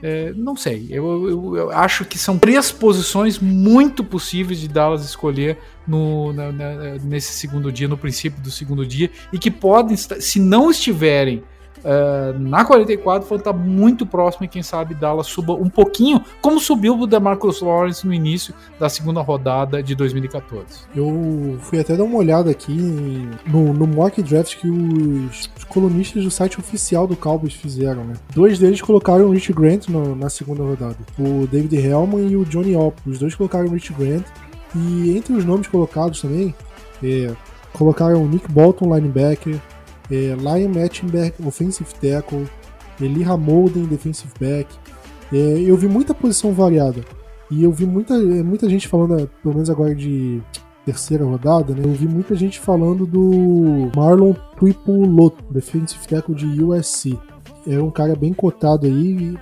[0.00, 5.04] É, não sei, eu, eu, eu, acho que são três posições muito possíveis de Dallas
[5.04, 9.96] escolher no, na, na, nesse segundo dia, no princípio do segundo dia, e que podem,
[9.96, 11.42] se não estiverem
[11.78, 16.58] Uh, na 44 vão estar muito próximo e quem sabe Dallas suba um pouquinho, como
[16.58, 20.64] subiu o DeMarcus Lawrence no início da segunda rodada de 2014.
[20.94, 26.24] Eu fui até dar uma olhada aqui no, no mock draft que os, os, colunistas
[26.24, 28.14] do site oficial do Cowboys fizeram, né?
[28.34, 32.44] Dois deles colocaram o Rich Grant no, na segunda rodada, o David Hellman e o
[32.44, 33.00] Johnny Opp.
[33.06, 34.24] Os dois colocaram o Rich Grant
[34.74, 36.54] e entre os nomes colocados também
[37.02, 37.32] é,
[37.72, 39.60] colocaram o Nick Bolton, linebacker,
[40.10, 42.46] é, Lion Mettenberg, offensive tackle,
[43.00, 44.68] Eli Hamolden, defensive back.
[45.32, 47.04] É, eu vi muita posição variada.
[47.50, 50.42] E eu vi muita, é, muita gente falando, pelo menos agora de
[50.84, 51.82] terceira rodada, né?
[51.84, 57.18] Eu vi muita gente falando do Marlon Tuipulot, defensive tackle de USC.
[57.66, 59.36] É um cara bem cotado aí,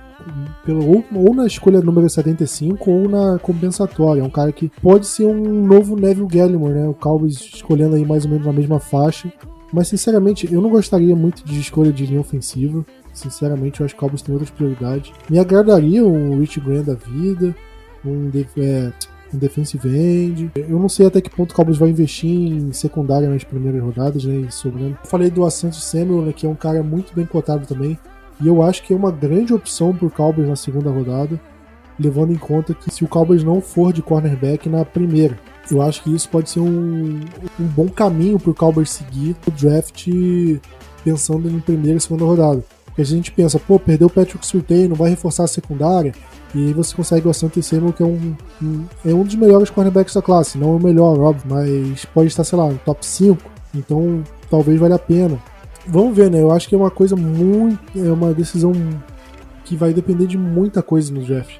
[0.65, 4.21] pelo, ou, ou, na escolha número 75 ou na compensatória.
[4.21, 6.87] É um cara que pode ser um novo Neville Gallimore, né?
[6.87, 9.31] O Cowboys escolhendo aí mais ou menos na mesma faixa.
[9.71, 12.85] Mas, sinceramente, eu não gostaria muito de escolha de linha ofensiva.
[13.13, 15.11] Sinceramente, eu acho que o Cowboys tem outras prioridades.
[15.29, 17.55] Me agradaria um Rich Grant da vida,
[18.05, 18.93] um, é,
[19.33, 20.51] um defensive end.
[20.55, 24.23] Eu não sei até que ponto o Cowboys vai investir em secundária nas primeiras rodadas,
[24.23, 24.97] né, sobrando.
[25.03, 27.97] Eu falei do Asante Samuel, né, que é um cara muito bem cotado também.
[28.39, 31.39] E eu acho que é uma grande opção para o Cowboys na segunda rodada,
[31.99, 35.37] levando em conta que se o Cowboys não for de cornerback na primeira,
[35.69, 37.19] eu acho que isso pode ser um,
[37.59, 40.07] um bom caminho para o Cowboys seguir o draft
[41.03, 42.63] pensando em primeira e segunda rodada.
[42.85, 46.13] Porque a gente pensa, pô, perdeu o Patrick Surtain, não vai reforçar a secundária,
[46.55, 49.69] e aí você consegue o Asante Samuel, que é um, um, é um dos melhores
[49.69, 50.57] cornerbacks da classe.
[50.57, 53.41] Não é o melhor, óbvio, mas pode estar, sei lá, no top 5.
[53.75, 55.37] Então, talvez valha a pena.
[55.85, 56.41] Vamos ver, né?
[56.41, 57.79] Eu acho que é uma coisa muito.
[57.95, 58.71] É uma decisão
[59.65, 61.57] que vai depender de muita coisa no draft.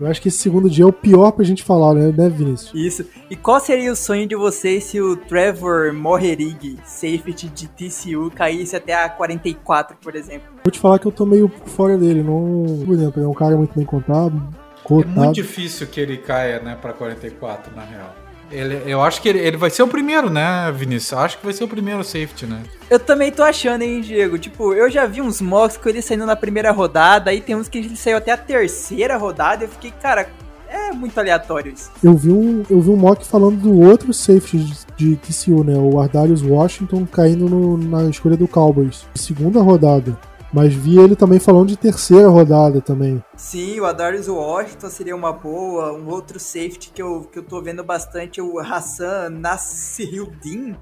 [0.00, 2.72] Eu acho que esse segundo dia é o pior pra gente falar, né, né Vinícius?
[2.74, 3.06] Isso.
[3.30, 8.74] E qual seria o sonho de vocês se o Trevor Moherig, safety de TCU, caísse
[8.74, 10.48] até a 44, por exemplo?
[10.64, 12.22] Vou te falar que eu tô meio fora dele.
[12.22, 14.42] Não, por exemplo, é um cara muito bem contado.
[14.82, 15.12] Cotado.
[15.12, 18.23] É muito difícil que ele caia, né, pra 44, na real.
[18.50, 21.12] Ele, eu acho que ele, ele, vai ser o primeiro, né, Vinícius?
[21.12, 22.62] Eu acho que vai ser o primeiro safety, né?
[22.88, 24.38] Eu também tô achando, hein, Diego?
[24.38, 27.68] Tipo, eu já vi uns mocks com ele saindo na primeira rodada, aí tem uns
[27.68, 30.28] que ele saiu até a terceira rodada, eu fiquei, cara,
[30.74, 31.90] é muito aleatório isso.
[32.02, 35.76] Eu vi um, eu vi um mock falando do outro safety de, de TCU, né?
[35.76, 39.06] O Ardarius Washington caindo no, na escolha do Cowboys.
[39.14, 40.18] Segunda rodada.
[40.54, 43.20] Mas vi ele também falando de terceira rodada também.
[43.36, 45.92] Sim, o Adarius Washington seria uma boa.
[45.92, 50.76] Um outro safety que eu, que eu tô vendo bastante é o Hassan Nassirildin.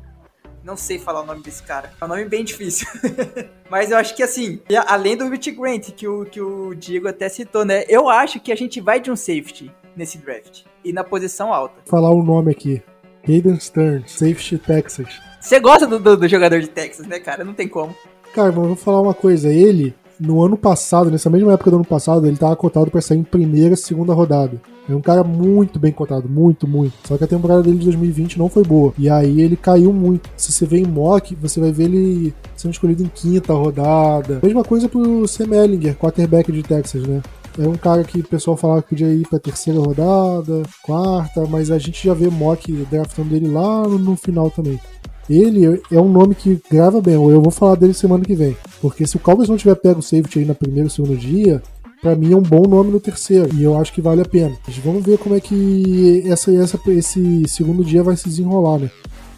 [0.63, 1.91] Não sei falar o nome desse cara.
[1.99, 2.87] É um nome bem difícil.
[3.71, 7.31] Mas eu acho que assim, além do Rich Grant, que o, que o Diego até
[7.31, 7.85] citou, né?
[7.89, 10.65] Eu acho que a gente vai de um safety nesse draft.
[10.85, 11.77] E na posição alta.
[11.77, 12.83] Vou falar o nome aqui.
[13.27, 15.19] Hayden Stern, safety Texas.
[15.41, 17.43] Você gosta do, do, do jogador de Texas, né, cara?
[17.43, 17.97] Não tem como.
[18.35, 19.53] Cara, mas vou falar uma coisa.
[19.53, 23.19] Ele, no ano passado, nessa mesma época do ano passado, ele tava cotado para sair
[23.19, 24.61] em primeira, segunda rodada.
[24.89, 26.95] É um cara muito bem cotado, muito, muito.
[27.07, 28.93] Só que a temporada dele de 2020 não foi boa.
[28.99, 30.31] E aí ele caiu muito.
[30.37, 34.41] Se você vê em mock, você vai ver ele sendo escolhido em quinta rodada.
[34.43, 37.23] Mesma coisa pro Sam Ellinger, quarterback de Texas, né?
[37.59, 41.71] É um cara que o pessoal falava que podia ir pra terceira rodada, quarta, mas
[41.71, 44.81] a gente já vê mock draftando dele lá no final também
[45.29, 47.15] ele é um nome que grava bem.
[47.15, 48.57] Eu vou falar dele semana que vem.
[48.81, 51.63] Porque se o Cowboys não tiver pego o safety aí na primeiro ou segundo dia,
[52.01, 53.55] para mim é um bom nome no terceiro.
[53.55, 54.57] E eu acho que vale a pena.
[54.67, 58.91] Mas vamos ver como é que essa, essa, esse segundo dia vai se desenrolar, né?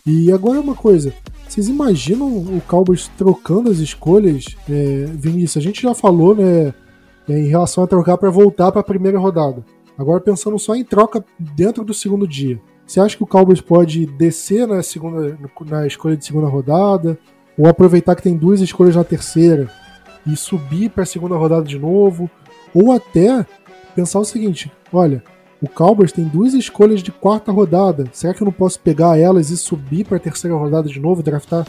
[0.06, 1.12] E agora uma coisa.
[1.48, 4.44] Vocês imaginam o Cowboys trocando as escolhas?
[4.68, 6.74] É, Vinícius, a gente já falou, né?
[7.28, 9.64] É, em relação a trocar para voltar para a primeira rodada.
[9.96, 12.60] Agora pensando só em troca dentro do segundo dia.
[12.86, 17.18] Você acha que o Cowboys pode descer na, segunda, na escolha de segunda rodada?
[17.56, 19.70] Ou aproveitar que tem duas escolhas na terceira
[20.26, 22.30] e subir para a segunda rodada de novo?
[22.74, 23.46] Ou até
[23.94, 25.22] pensar o seguinte: olha,
[25.62, 28.04] o Cowboys tem duas escolhas de quarta rodada.
[28.12, 31.22] Será que eu não posso pegar elas e subir para a terceira rodada de novo,
[31.22, 31.66] draftar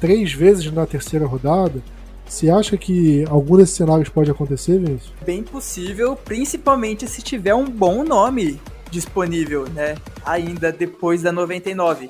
[0.00, 1.82] três vezes na terceira rodada?
[2.26, 5.12] Você acha que algum desses cenários pode acontecer, Vinícius?
[5.26, 8.58] Bem possível, principalmente se tiver um bom nome
[8.94, 9.96] disponível, né?
[10.24, 12.08] Ainda depois da 99.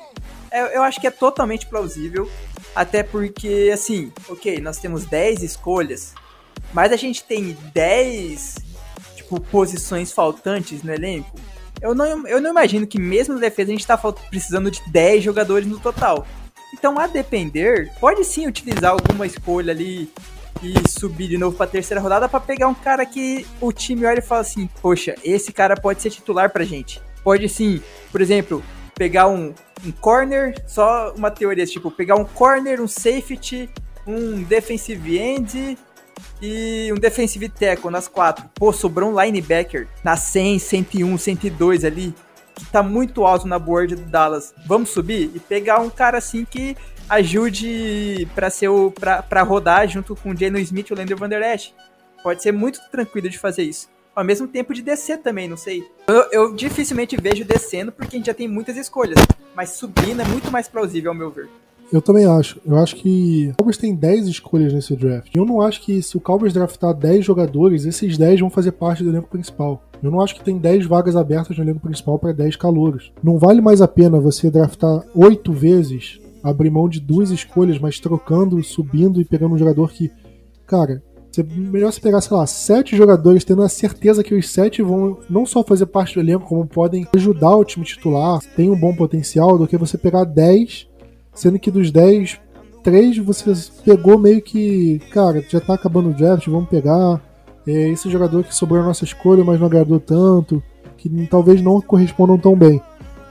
[0.50, 2.30] É, eu acho que é totalmente plausível.
[2.76, 6.12] Até porque, assim, ok, nós temos 10 escolhas,
[6.72, 8.56] mas a gente tem 10
[9.16, 11.38] tipo, posições faltantes no elenco.
[11.80, 15.22] Eu não, eu não imagino que mesmo na defesa a gente tá precisando de 10
[15.24, 16.26] jogadores no total.
[16.72, 20.10] Então, a depender, pode sim utilizar alguma escolha ali
[20.62, 24.18] e subir de novo pra terceira rodada para pegar um cara que o time olha
[24.18, 27.02] e fala assim: Poxa, esse cara pode ser titular pra gente.
[27.22, 27.80] Pode sim,
[28.12, 28.62] por exemplo,
[28.94, 33.68] pegar um, um corner, só uma teoria, tipo, pegar um corner, um safety,
[34.06, 35.78] um defensive end
[36.40, 38.44] e um defensive tackle nas quatro.
[38.54, 42.14] Pô, sobrou um linebacker na 100, 101, 102 ali,
[42.54, 44.54] que tá muito alto na board do Dallas.
[44.66, 46.76] Vamos subir e pegar um cara assim que
[47.08, 51.28] ajude para ser o para rodar junto com o Jalen Smith e o Lander Van
[51.28, 51.72] Der Esch.
[52.22, 53.88] Pode ser muito tranquilo de fazer isso.
[54.14, 55.84] Ao mesmo tempo de descer também, não sei.
[56.06, 59.18] Eu, eu, dificilmente vejo descendo porque a gente já tem muitas escolhas.
[59.54, 61.48] Mas subindo é muito mais plausível, ao meu ver.
[61.92, 62.60] Eu também acho.
[62.64, 65.30] Eu acho que o Cowboys tem 10 escolhas nesse draft.
[65.34, 69.02] Eu não acho que se o Cowboys draftar 10 jogadores, esses 10 vão fazer parte
[69.02, 69.84] do elenco principal.
[70.02, 73.12] Eu não acho que tem 10 vagas abertas no elenco principal para 10 calouros.
[73.22, 77.98] Não vale mais a pena você draftar 8 vezes abrir mão de duas escolhas, mas
[77.98, 80.12] trocando, subindo e pegando um jogador que,
[80.66, 81.02] cara,
[81.42, 85.46] melhor você pegar, sei lá, sete jogadores, tendo a certeza que os sete vão não
[85.46, 89.56] só fazer parte do elenco, como podem ajudar o time titular, tem um bom potencial,
[89.56, 90.86] do que você pegar dez,
[91.32, 92.38] sendo que dos dez,
[92.82, 93.52] três você
[93.82, 97.20] pegou meio que, cara, já tá acabando o draft, vamos pegar.
[97.66, 100.62] É, esse jogador que sobrou na nossa escolha, mas não agradou tanto,
[100.98, 102.80] que talvez não correspondam tão bem.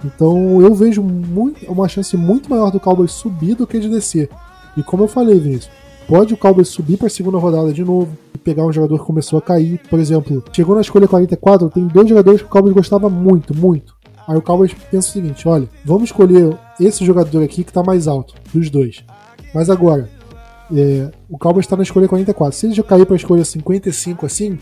[0.03, 4.29] Então eu vejo muito, uma chance muito maior do Cowboys subir do que de descer.
[4.75, 5.71] E como eu falei, Vinícius,
[6.07, 9.05] pode o Cowboys subir para a segunda rodada de novo e pegar um jogador que
[9.05, 9.79] começou a cair.
[9.89, 13.95] Por exemplo, chegou na escolha 44, tem dois jogadores que o Cowboys gostava muito, muito.
[14.27, 18.07] Aí o Cowboys pensa o seguinte: olha, vamos escolher esse jogador aqui que está mais
[18.07, 19.03] alto, dos dois.
[19.53, 20.09] Mas agora,
[20.73, 22.57] é, o Cowboys está na escolha 44.
[22.57, 24.57] Se ele já cair para a escolha 55 assim,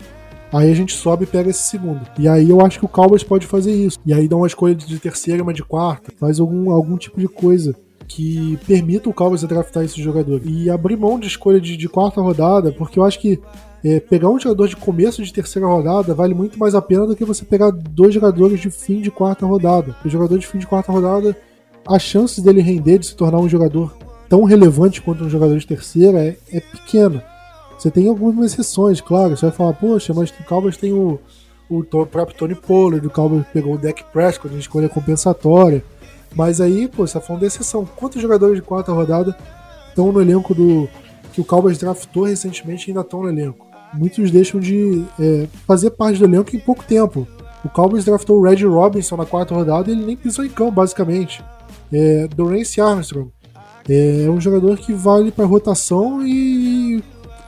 [0.52, 2.02] Aí a gente sobe e pega esse segundo.
[2.18, 3.98] E aí eu acho que o Cowboys pode fazer isso.
[4.04, 6.12] E aí dá uma escolha de terceira, uma de quarta.
[6.18, 7.74] Faz algum, algum tipo de coisa
[8.06, 10.42] que permita o Cowboys draftar esse jogador.
[10.44, 13.40] E abrir mão de escolha de, de quarta rodada, porque eu acho que
[13.82, 17.16] é, pegar um jogador de começo de terceira rodada vale muito mais a pena do
[17.16, 19.96] que você pegar dois jogadores de fim de quarta rodada.
[20.04, 21.36] O jogador de fim de quarta rodada,
[21.88, 23.96] a chance dele render, de se tornar um jogador
[24.28, 27.24] tão relevante quanto um jogador de terceira é, é pequena.
[27.82, 29.36] Você tem algumas exceções, claro.
[29.36, 31.18] Você vai falar, poxa, mas o Cowboys tem o,
[31.68, 35.82] o próprio Tony Pollard, o Cowboys pegou o Deck Prescott, a escolha compensatória.
[36.32, 37.84] Mas aí, pô, você tá falando de exceção.
[37.84, 39.36] Quantos jogadores de quarta rodada
[39.88, 40.88] estão no elenco do
[41.32, 43.66] que o Cowboys draftou recentemente e ainda estão no elenco?
[43.92, 47.26] Muitos deixam de é, fazer parte do elenco em pouco tempo.
[47.64, 50.70] O Cowboys draftou o Reggie Robinson na quarta rodada e ele nem pisou em campo,
[50.70, 51.44] basicamente.
[51.92, 53.28] É, Dorance Armstrong
[53.88, 57.02] é um jogador que vale para rotação e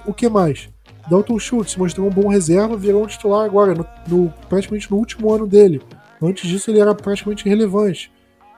[0.06, 0.68] o que mais?
[1.08, 5.32] Dalton Schultz mostrou um bom reserva, virou um titular agora, no, no, praticamente no último
[5.32, 5.82] ano dele.
[6.22, 8.10] Antes disso, ele era praticamente irrelevante.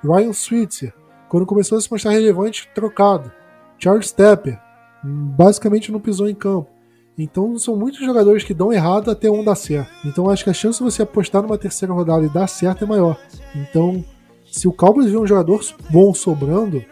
[0.04, 0.94] Ryan Switzer,
[1.28, 3.32] quando começou a se mostrar relevante, trocado.
[3.78, 4.58] Charles Tepper,
[5.02, 6.68] basicamente não pisou em campo.
[7.18, 9.90] Então são muitos jogadores que dão errado até um dar certo.
[10.04, 12.86] Então acho que a chance de você apostar numa terceira rodada e dar certo é
[12.86, 13.18] maior.
[13.54, 14.04] Então,
[14.44, 16.84] se o Cowboys vê um jogador bom sobrando,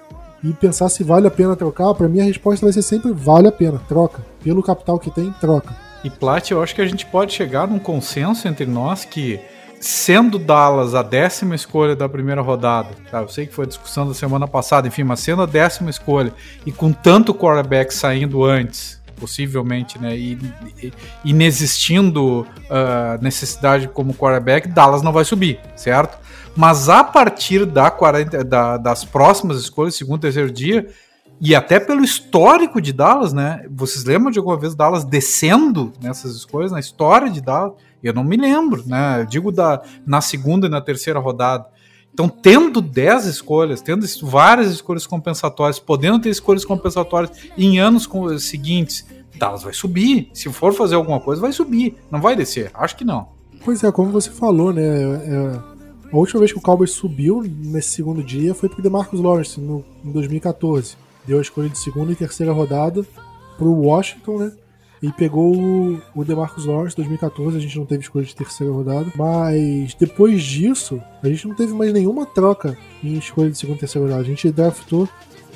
[0.45, 3.49] e pensar se vale a pena trocar, para mim a resposta vai ser sempre vale
[3.49, 4.25] a pena, troca.
[4.43, 5.75] Pelo capital que tem, troca.
[6.05, 9.41] E Plat, eu acho que a gente pode chegar num consenso entre nós que
[9.81, 13.21] sendo Dallas a décima escolha da primeira rodada, tá?
[13.21, 16.33] eu sei que foi a discussão da semana passada, enfim, mas sendo a décima escolha
[16.65, 20.39] e com tanto quarterback saindo antes, possivelmente, né, e,
[20.83, 20.93] e
[21.25, 26.19] inexistindo uh, necessidade como quarterback, Dallas não vai subir, certo?
[26.57, 30.89] Mas a partir da 40, da, das próximas escolhas, segundo, terceiro dia,
[31.41, 33.67] e até pelo histórico de Dallas, né?
[33.71, 37.75] Vocês lembram de alguma vez Dallas descendo nessas escolhas, na história de Dallas?
[38.03, 39.23] Eu não me lembro, né?
[39.23, 41.67] Eu digo da, na segunda e na terceira rodada.
[42.13, 49.05] Então, tendo 10 escolhas, tendo várias escolhas compensatórias, podendo ter escolhas compensatórias em anos seguintes,
[49.37, 50.31] Dallas vai subir.
[50.33, 51.97] Se for fazer alguma coisa, vai subir.
[52.13, 52.71] Não vai descer.
[52.73, 53.31] Acho que não.
[53.65, 54.83] Pois é, como você falou, né?
[54.83, 55.74] É
[56.13, 59.85] a última vez que o Cowboys subiu nesse segundo dia foi pro DeMarcus Lawrence, no,
[60.05, 60.97] em 2014.
[61.27, 63.05] Deu a escolha de segunda e terceira rodada
[63.57, 64.53] pro Washington, né?
[65.03, 69.07] E pegou o, o DeMarcus Lawrence 2014, a gente não teve escolha de terceira rodada.
[69.17, 73.81] Mas depois disso, a gente não teve mais nenhuma troca em escolha de segunda e
[73.81, 74.23] terceira rodada.
[74.23, 75.09] A gente draftou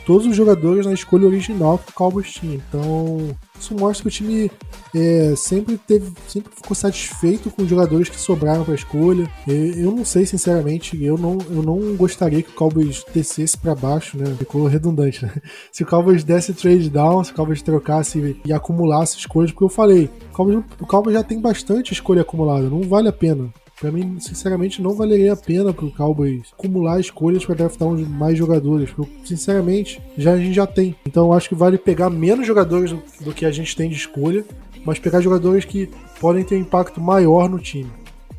[0.09, 2.55] todos os jogadores na escolha original que o Cowboys tinha.
[2.55, 4.51] Então, isso mostra que o time
[4.97, 9.31] é, sempre teve, sempre ficou satisfeito com os jogadores que sobraram para a escolha.
[9.47, 14.17] Eu não sei, sinceramente, eu não, eu não gostaria que o Cowboys descesse para baixo,
[14.17, 14.35] né?
[14.39, 15.31] Ficou redundante, né?
[15.71, 19.69] Se o Cowboys desse trade down, se o Cowboys trocasse e acumulasse escolhas, porque eu
[19.69, 23.53] falei, o Cowboys, o Cowboys já tem bastante escolha acumulada, não vale a pena.
[23.81, 28.91] Pra mim, sinceramente, não valeria a pena pro Cowboys acumular escolhas para draftar mais jogadores.
[28.91, 30.97] Porque, sinceramente, já, a gente já tem.
[31.07, 34.45] Então acho que vale pegar menos jogadores do, do que a gente tem de escolha,
[34.85, 35.89] mas pegar jogadores que
[36.21, 37.91] podem ter um impacto maior no time.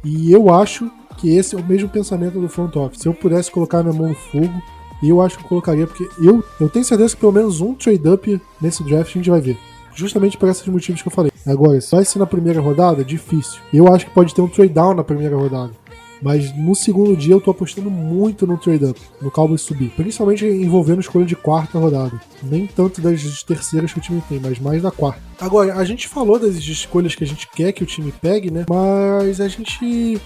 [0.03, 3.01] E eu acho que esse é o mesmo pensamento do front office.
[3.01, 4.61] Se eu pudesse colocar minha mão no fogo,
[5.01, 8.41] eu acho que eu colocaria, porque eu, eu tenho certeza que pelo menos um trade-up
[8.61, 9.57] nesse draft a gente vai ver.
[9.99, 11.29] Justamente por esses motivos que eu falei.
[11.45, 13.59] Agora, se vai ser na primeira rodada, difícil.
[13.73, 15.73] Eu acho que pode ter um trade down na primeira rodada.
[16.21, 19.89] Mas no segundo dia eu tô apostando muito no trade-up, no Cowboys subir.
[19.89, 22.19] Principalmente envolvendo escolha de quarta rodada.
[22.41, 25.21] Nem tanto das terceiras que o time tem, mas mais da quarta.
[25.39, 28.65] Agora, a gente falou das escolhas que a gente quer que o time pegue, né?
[28.69, 30.19] Mas a gente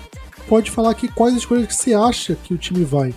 [0.48, 3.14] pode falar aqui quais escolhas que você acha que o time vai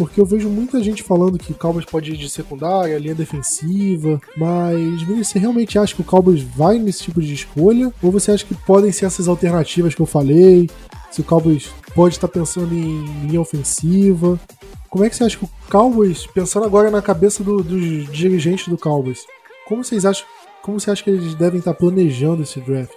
[0.00, 4.18] porque eu vejo muita gente falando que o Cowboys pode ir de secundária, linha defensiva,
[4.34, 7.92] mas você realmente acha que o Cowboys vai nesse tipo de escolha?
[8.02, 10.70] Ou você acha que podem ser essas alternativas que eu falei?
[11.10, 14.40] Se o Cowboys pode estar pensando em linha ofensiva?
[14.88, 18.68] Como é que você acha que o Cowboys, pensando agora na cabeça do, dos dirigentes
[18.68, 19.26] do Cowboys,
[19.66, 20.26] como vocês acham,
[20.62, 22.96] como você acha que eles devem estar planejando esse draft?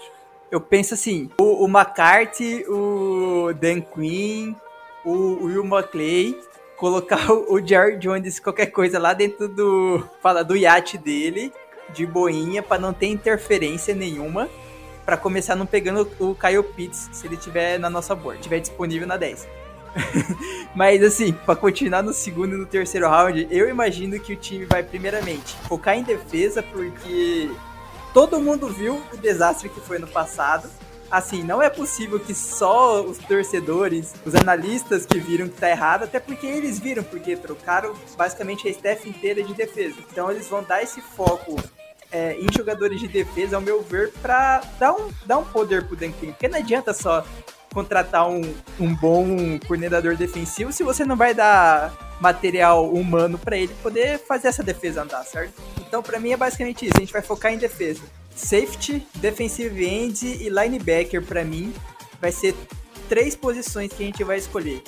[0.50, 4.56] Eu penso assim, o, o McCarthy, o Dan Quinn,
[5.04, 6.34] o Will McClay
[6.78, 11.52] colocar o Jerry Jones, qualquer coisa lá dentro do, fala, do iate dele,
[11.94, 14.50] de boinha, para não ter interferência nenhuma,
[15.06, 19.08] para começar não pegando o Kyle Pitts, se ele tiver na nossa board, tiver disponível
[19.08, 19.48] na 10.
[20.76, 24.66] Mas assim, para continuar no segundo e no terceiro round, eu imagino que o time
[24.66, 27.52] vai primeiramente focar em defesa, porque
[28.14, 30.70] todo mundo viu o desastre que foi no passado
[31.14, 36.06] assim, não é possível que só os torcedores, os analistas que viram que tá errado,
[36.06, 39.96] até porque eles viram, porque trocaram basicamente a staff inteira de defesa.
[40.12, 41.56] Então eles vão dar esse foco
[42.12, 45.96] é, em jogadores de defesa, ao meu ver, pra dar um, dar um poder pro
[45.96, 46.12] Dan.
[46.12, 47.24] Porque não adianta só
[47.72, 48.42] contratar um,
[48.80, 54.48] um bom coordenador defensivo se você não vai dar material humano para ele poder fazer
[54.48, 55.62] essa defesa andar, certo?
[55.80, 56.94] Então, para mim é basicamente isso.
[56.98, 58.02] A gente vai focar em defesa
[58.36, 61.74] safety, defensive end e linebacker para mim
[62.20, 62.56] vai ser
[63.10, 64.82] três posições que a gente vai escolher.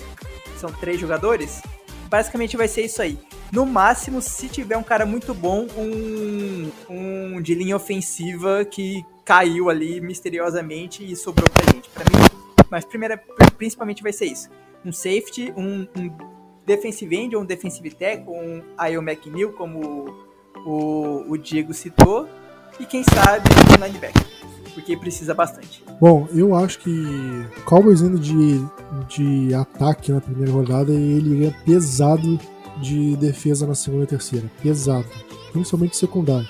[0.57, 1.61] São três jogadores.
[2.09, 3.17] Basicamente vai ser isso aí.
[3.51, 9.69] No máximo, se tiver um cara muito bom, um, um de linha ofensiva que caiu
[9.69, 11.89] ali misteriosamente e sobrou pra gente.
[11.89, 12.25] Pra mim,
[12.69, 13.17] mas primeira,
[13.57, 14.49] principalmente vai ser isso.
[14.83, 16.11] Um safety, um, um
[16.65, 20.25] defensive end ou um defensive tackle, um Io McNeil, como
[20.65, 22.27] o, o Diego citou,
[22.79, 24.25] e quem sabe o linebacker,
[24.73, 25.83] porque precisa bastante.
[25.99, 28.61] Bom, eu acho que Cowboys indo de,
[29.07, 32.39] de ataque na primeira rodada e ele iria pesado
[32.81, 34.51] de defesa na segunda e terceira.
[34.61, 35.05] Pesado.
[35.51, 36.49] Principalmente secundário.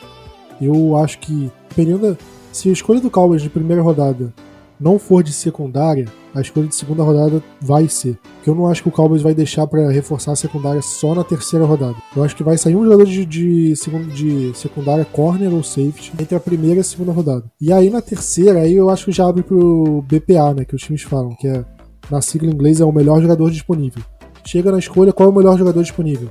[0.59, 2.17] Eu acho que, dependendo da,
[2.51, 4.33] se a escolha do Cowboys de primeira rodada
[4.79, 8.17] não for de secundária, a escolha de segunda rodada vai ser.
[8.43, 11.23] Que eu não acho que o Cowboys vai deixar para reforçar a secundária só na
[11.23, 11.95] terceira rodada.
[12.15, 13.73] Eu acho que vai sair um jogador de, de,
[14.13, 17.45] de secundária, corner ou safety, entre a primeira e a segunda rodada.
[17.59, 20.65] E aí na terceira, aí eu acho que já abre pro BPA, né?
[20.65, 21.63] Que os times falam, que é
[22.11, 24.03] na sigla em inglês é o melhor jogador disponível.
[24.45, 26.29] Chega na escolha, qual é o melhor jogador disponível?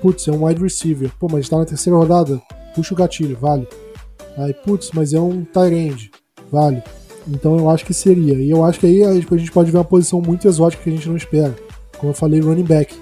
[0.00, 1.10] Putz, é um wide receiver.
[1.18, 2.40] Pô, mas tá na terceira rodada?
[2.74, 3.66] Puxa o gatilho, vale.
[4.36, 6.10] Aí, putz, mas é um tight end.
[6.52, 6.82] Vale.
[7.28, 8.34] Então eu acho que seria.
[8.34, 10.92] E eu acho que aí a gente pode ver uma posição muito exótica que a
[10.92, 11.54] gente não espera.
[11.98, 12.94] Como eu falei, running back.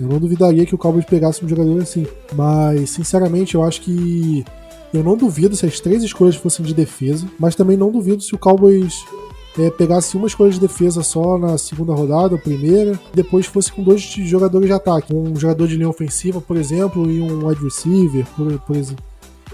[0.00, 2.06] Eu não duvidaria que o Cowboys pegasse um jogador assim.
[2.32, 4.44] Mas, sinceramente, eu acho que.
[4.92, 8.32] Eu não duvido se as três escolhas fossem de defesa, mas também não duvido se
[8.32, 9.04] o Cowboys
[9.58, 13.82] é, pegasse uma escolha de defesa só na segunda rodada, ou primeira, depois fosse com
[13.82, 15.12] dois jogadores de ataque.
[15.12, 19.04] Um jogador de linha ofensiva, por exemplo, e um wide receiver, por, por exemplo.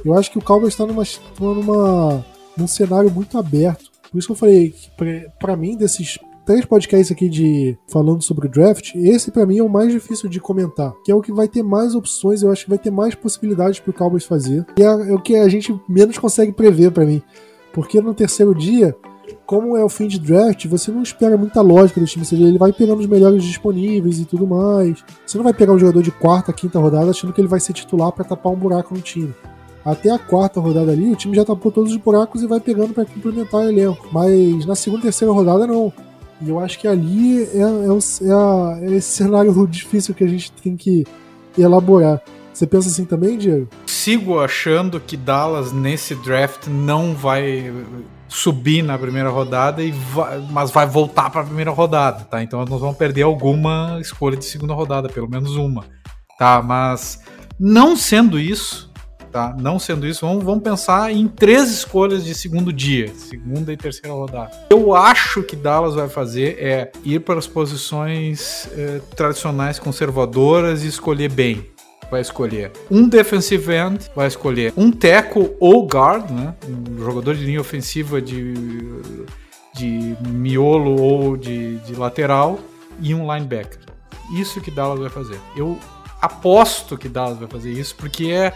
[0.04, 1.04] Eu acho que o Cowboys está numa,
[1.38, 2.24] numa,
[2.56, 4.90] num cenário muito aberto por isso que eu falei que,
[5.38, 9.62] para mim, desses três podcasts aqui de falando sobre o draft, esse para mim é
[9.62, 12.64] o mais difícil de comentar, que é o que vai ter mais opções, eu acho
[12.64, 14.66] que vai ter mais possibilidades pro Cowboys fazer.
[14.76, 17.22] E é, é o que a gente menos consegue prever para mim.
[17.72, 18.96] Porque no terceiro dia,
[19.46, 22.42] como é o fim de draft, você não espera muita lógica do time, ou seja,
[22.42, 25.04] ele vai pegando os melhores disponíveis e tudo mais.
[25.24, 27.72] Você não vai pegar um jogador de quarta, quinta rodada achando que ele vai ser
[27.72, 29.32] titular para tapar um buraco no time
[29.84, 32.92] até a quarta rodada ali, o time já tapou todos os buracos e vai pegando
[32.92, 34.08] para complementar o elenco.
[34.12, 35.92] Mas na segunda e terceira rodada, não.
[36.42, 40.28] E eu acho que ali é, é, é, a, é, esse cenário difícil que a
[40.28, 41.04] gente tem que
[41.56, 42.20] elaborar.
[42.52, 43.68] Você pensa assim também, Diego?
[43.86, 47.72] Sigo achando que Dallas nesse draft não vai
[48.28, 52.42] subir na primeira rodada, e vai, mas vai voltar para a primeira rodada, tá?
[52.42, 55.84] Então nós vamos perder alguma escolha de segunda rodada, pelo menos uma,
[56.38, 56.62] tá?
[56.62, 57.20] Mas
[57.58, 58.89] não sendo isso,
[59.30, 59.54] tá?
[59.58, 64.14] Não sendo isso, vamos, vamos pensar em três escolhas de segundo dia, segunda e terceira
[64.14, 64.50] rodada.
[64.70, 70.88] Eu acho que Dallas vai fazer é ir para as posições eh, tradicionais conservadoras e
[70.88, 71.70] escolher bem
[72.10, 76.54] vai escolher um defensive end, vai escolher um tackle ou guard, né?
[76.68, 78.52] Um jogador de linha ofensiva de,
[79.74, 82.58] de miolo ou de, de lateral
[83.00, 83.78] e um linebacker.
[84.36, 85.38] Isso que Dallas vai fazer.
[85.56, 85.78] Eu
[86.20, 88.52] aposto que Dallas vai fazer isso porque é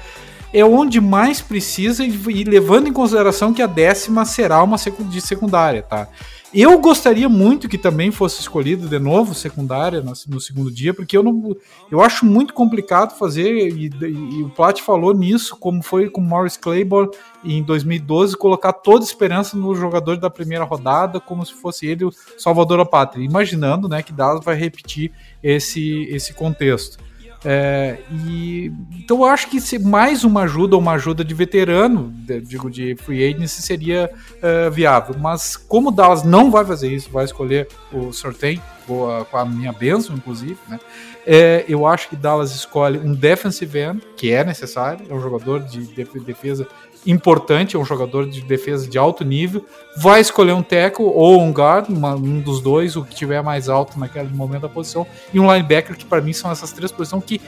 [0.54, 5.82] é onde mais precisa e levando em consideração que a décima será uma de secundária,
[5.82, 6.08] tá?
[6.54, 11.24] Eu gostaria muito que também fosse escolhido de novo secundária no, segundo dia, porque eu
[11.24, 11.56] não,
[11.90, 16.56] eu acho muito complicado fazer e, e, o Plat falou nisso, como foi com Morris
[16.56, 17.10] Claiborne
[17.44, 22.12] em 2012, colocar toda esperança no jogador da primeira rodada, como se fosse ele o
[22.38, 25.10] salvador da pátria, imaginando, né, que Dallas vai repetir
[25.42, 26.98] esse esse contexto.
[27.44, 32.40] É, e, então eu acho que se mais uma ajuda, uma ajuda de veterano, de,
[32.40, 35.14] digo, de free agency, seria uh, viável.
[35.18, 39.72] Mas como o Dallas não vai fazer isso, vai escolher o sorteio, com a minha
[39.72, 40.78] benção, inclusive, né?
[41.26, 45.60] É, eu acho que Dallas escolhe um defensive end, que é necessário, é um jogador
[45.60, 45.80] de
[46.20, 46.68] defesa
[47.06, 49.64] importante, é um jogador de defesa de alto nível,
[49.96, 53.68] vai escolher um tackle ou um guard, uma, um dos dois, o que tiver mais
[53.68, 57.24] alto naquele momento da posição, e um linebacker, que para mim são essas três posições
[57.24, 57.40] que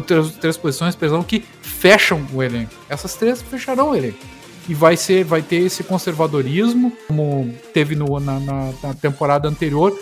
[0.00, 2.72] três, três posições, perdão, que fecham o elenco.
[2.88, 4.18] Essas três fecharão o elenco.
[4.68, 9.92] E vai ser, vai ter esse conservadorismo, como teve no, na, na, na temporada anterior,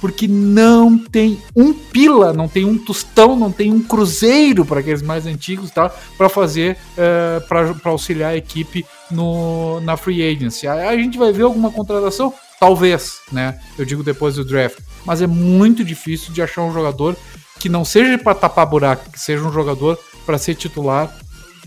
[0.00, 5.02] porque não tem um pila, não tem um tostão, não tem um cruzeiro para aqueles
[5.02, 5.90] mais antigos, tá?
[6.16, 10.66] Para fazer, uh, para auxiliar a equipe no, na free agency.
[10.66, 12.32] A, a gente vai ver alguma contratação?
[12.60, 13.60] Talvez, né?
[13.78, 14.78] Eu digo depois do draft.
[15.04, 17.16] Mas é muito difícil de achar um jogador
[17.58, 21.12] que não seja para tapar buraco, que seja um jogador para ser titular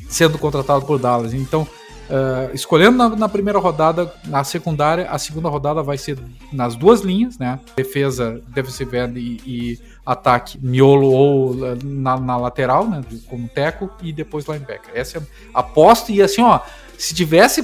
[0.07, 1.33] sendo contratado por Dallas.
[1.33, 1.67] Então,
[2.11, 6.19] Uh, escolhendo na, na, primeira rodada, na secundária, a segunda rodada vai ser
[6.51, 7.57] nas duas linhas, né?
[7.73, 13.01] Defesa, defensive end e, e ataque, miolo ou na, na, lateral, né?
[13.29, 14.91] Como teco, e depois linebacker.
[14.93, 15.21] Essa é
[15.53, 16.59] a aposta, e assim, ó,
[16.97, 17.61] se tivesse.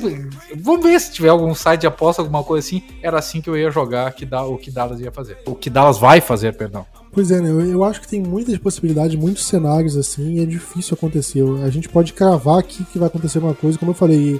[0.55, 2.81] Vamos ver se tiver algum site de aposta, alguma coisa assim.
[3.03, 5.37] Era assim que eu ia jogar que o que Dallas ia fazer.
[5.45, 6.85] O que Dallas vai fazer, perdão.
[7.17, 7.49] Pois é, né?
[7.49, 11.43] Eu, eu, acho que tem muitas possibilidades, muitos cenários assim, e é difícil acontecer.
[11.63, 14.39] A gente pode cravar aqui que vai acontecer uma coisa, como eu falei.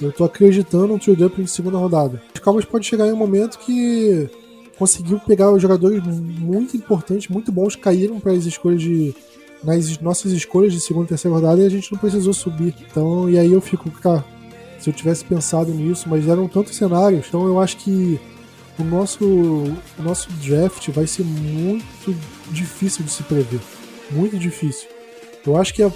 [0.00, 2.22] Eu tô acreditando no trade up em segunda rodada.
[2.32, 4.30] Os pode chegar em um momento que
[4.78, 9.12] conseguiu pegar os jogadores muito importantes, muito bons, caíram para as escolhas de
[9.64, 12.72] nas nossas escolhas de segunda e terceira rodada e a gente não precisou subir.
[12.88, 14.24] Então, e aí eu fico, cara,
[14.78, 18.20] se eu tivesse pensado nisso, mas eram tantos cenários, então eu acho que
[18.78, 22.14] o nosso, o nosso draft vai ser muito
[22.50, 23.60] difícil de se prever.
[24.10, 24.88] Muito difícil.
[25.46, 25.92] Eu acho que a,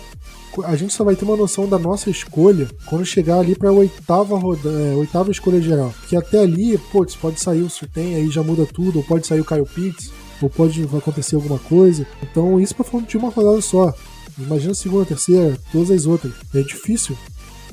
[0.65, 3.73] a gente só vai ter uma noção da nossa escolha quando chegar ali para a
[3.73, 5.95] oitava, é, oitava escolha geral.
[6.09, 9.41] Que até ali, putz, pode sair o Surtem, aí já muda tudo, ou pode sair
[9.41, 10.11] o Kyle Pitts,
[10.41, 12.07] ou pode acontecer alguma coisa.
[12.23, 13.93] Então isso para falar de uma rodada só.
[14.39, 16.33] Imagina a segunda, terceira, todas as outras.
[16.55, 17.17] É difícil.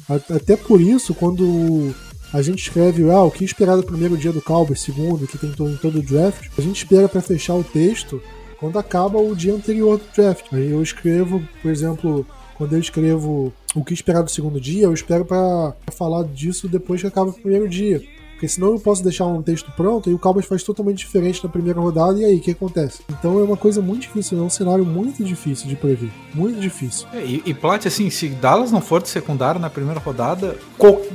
[0.09, 1.93] Até por isso, quando
[2.33, 5.51] a gente escreve ah, o que esperar do primeiro dia do Cowboys, segundo, que tem
[5.51, 8.19] em todo o draft, a gente espera para fechar o texto
[8.59, 10.45] quando acaba o dia anterior do draft.
[10.51, 12.25] Aí eu escrevo, por exemplo,
[12.55, 17.01] quando eu escrevo o que esperar do segundo dia, eu espero para falar disso depois
[17.01, 18.01] que acaba o primeiro dia.
[18.43, 21.49] Porque senão eu posso deixar um texto pronto e o Cowboys faz totalmente diferente na
[21.49, 22.99] primeira rodada, e aí, o que acontece?
[23.09, 26.11] Então é uma coisa muito difícil, é um cenário muito difícil de prever.
[26.33, 27.07] Muito difícil.
[27.13, 30.57] É, e, e Plat, assim, se Dallas não for de secundário na primeira rodada,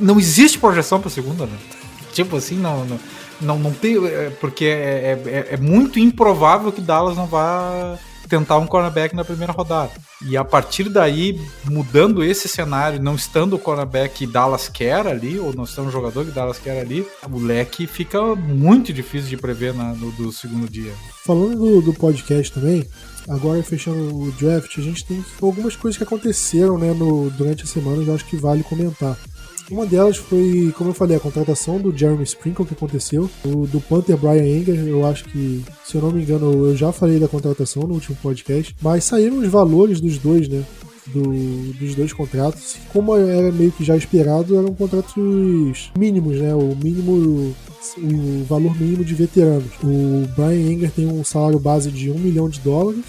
[0.00, 1.58] não existe projeção pra segunda, né?
[2.14, 2.98] Tipo assim, não, não,
[3.42, 4.02] não, não tem.
[4.06, 7.98] É, porque é, é, é muito improvável que Dallas não vá
[8.28, 9.90] tentar um cornerback na primeira rodada.
[10.26, 15.38] E a partir daí, mudando esse cenário, não estando o cornerback que Dallas quer ali,
[15.38, 19.36] ou não estando o jogador que Dallas quer ali, o leque fica muito difícil de
[19.36, 20.92] prever na, no do segundo dia.
[21.24, 22.86] Falando do, do podcast também,
[23.28, 27.66] agora fechando o draft, a gente tem algumas coisas que aconteceram né, no, durante a
[27.66, 29.16] semana que eu acho que vale comentar.
[29.70, 33.80] Uma delas foi, como eu falei, a contratação do Jeremy Sprinkle que aconteceu, o, do
[33.80, 37.28] Panther Brian Enger, eu acho que, se eu não me engano, eu já falei da
[37.28, 40.64] contratação no último podcast, mas saíram os valores dos dois, né?
[41.06, 41.22] Do,
[41.74, 42.76] dos dois contratos.
[42.92, 46.54] Como era meio que já esperado, eram contratos mínimos, né?
[46.54, 47.54] O mínimo
[47.96, 49.70] o valor mínimo de veteranos.
[49.82, 53.04] O Brian Enger tem um salário base de 1 milhão de dólares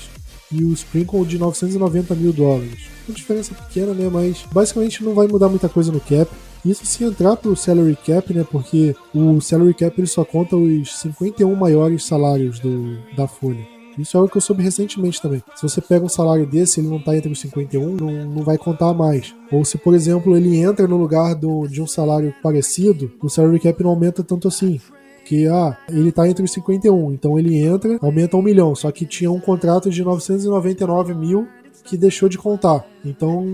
[0.51, 2.87] e o Sprinkle de 990 mil dólares.
[3.07, 4.09] Uma diferença pequena, né?
[4.11, 6.29] Mas basicamente não vai mudar muita coisa no cap.
[6.65, 8.45] Isso se entrar pro salary cap, né?
[8.49, 13.79] Porque o salary cap ele só conta os 51 maiores salários do, da folha.
[13.97, 15.43] Isso é algo que eu soube recentemente também.
[15.55, 18.57] Se você pega um salário desse, ele não tá entre os 51, não, não vai
[18.57, 19.35] contar mais.
[19.51, 23.59] Ou se, por exemplo, ele entra no lugar do, de um salário parecido, o salary
[23.59, 24.79] cap não aumenta tanto assim.
[25.19, 28.73] Porque, ah, ele tá entre os 51, então ele entra, aumenta um milhão.
[28.73, 31.47] Só que tinha um contrato de 999 mil
[31.83, 32.85] que deixou de contar.
[33.03, 33.45] Então,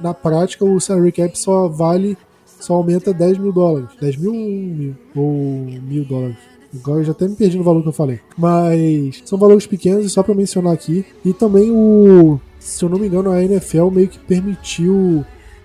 [0.00, 2.16] na prática, o salary cap só vale,
[2.60, 3.88] só aumenta 10 mil dólares.
[4.00, 4.94] 10 mil mil?
[5.14, 5.32] Ou
[5.82, 6.36] mil dólares.
[6.74, 8.20] Agora eu já até me perdi no valor que eu falei.
[8.36, 11.04] Mas são valores pequenos, só para mencionar aqui.
[11.24, 12.40] E também o.
[12.58, 15.24] Se eu não me engano, a NFL meio que permitiu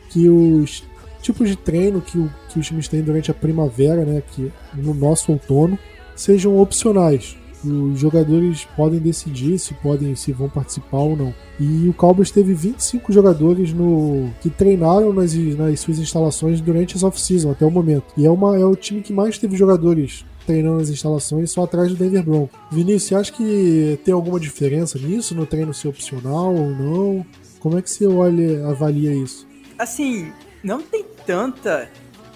[0.09, 0.83] que os
[1.21, 4.21] tipos de treino que, o, que os times têm durante a primavera, né?
[4.33, 5.79] Que no nosso outono,
[6.15, 7.37] sejam opcionais.
[7.63, 11.33] Os jogadores podem decidir se podem se vão participar ou não.
[11.59, 17.03] E o Cowboys teve 25 jogadores no que treinaram nas, nas suas instalações durante as
[17.03, 18.05] off-season até o momento.
[18.15, 21.89] E é, uma, é o time que mais teve jogadores treinando nas instalações só atrás
[21.89, 22.59] do Denver Broncos.
[22.71, 27.25] Vinícius, você acha que tem alguma diferença nisso no treino ser opcional ou não?
[27.59, 29.47] Como é que você olha, avalia isso?
[29.77, 30.31] Assim,
[30.63, 31.89] não tem tanta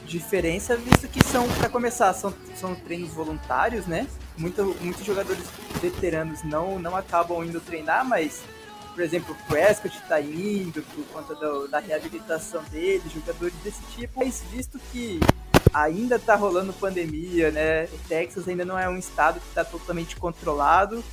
[0.05, 4.05] diferença, visto que são, para começar, são, são treinos voluntários, né?
[4.38, 5.43] Muito, muitos jogadores
[5.81, 8.41] veteranos não, não acabam indo treinar, mas,
[8.93, 14.19] por exemplo, o Prescott está indo por conta do, da reabilitação dele, jogadores desse tipo,
[14.19, 15.19] mas visto que
[15.73, 17.86] ainda tá rolando pandemia, né?
[17.86, 21.03] O Texas ainda não é um estado que está totalmente controlado.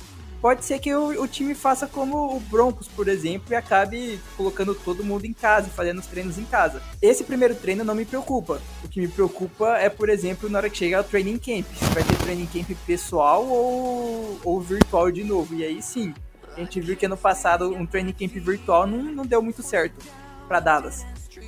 [0.41, 4.73] Pode ser que o, o, time faça como o Broncos, por exemplo, e acabe colocando
[4.73, 6.81] todo mundo em casa fazendo os treinos em casa.
[6.99, 8.59] Esse primeiro treino não me preocupa.
[8.83, 11.67] O que me preocupa é, por exemplo, na hora que chega o training camp.
[11.75, 15.53] Se vai ter training camp pessoal ou, ou virtual de novo.
[15.53, 16.11] E aí sim,
[16.57, 20.03] a gente viu que ano passado um training camp virtual não, não deu muito certo
[20.47, 21.05] para Dallas.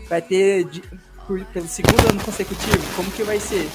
[0.07, 0.67] Vai ter
[1.25, 3.67] por, pelo segundo ano consecutivo, como que vai ser?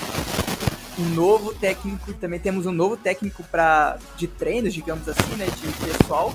[0.99, 5.87] Um novo técnico, também temos um novo técnico para de treinos, digamos assim, né, de
[5.87, 6.35] pessoal.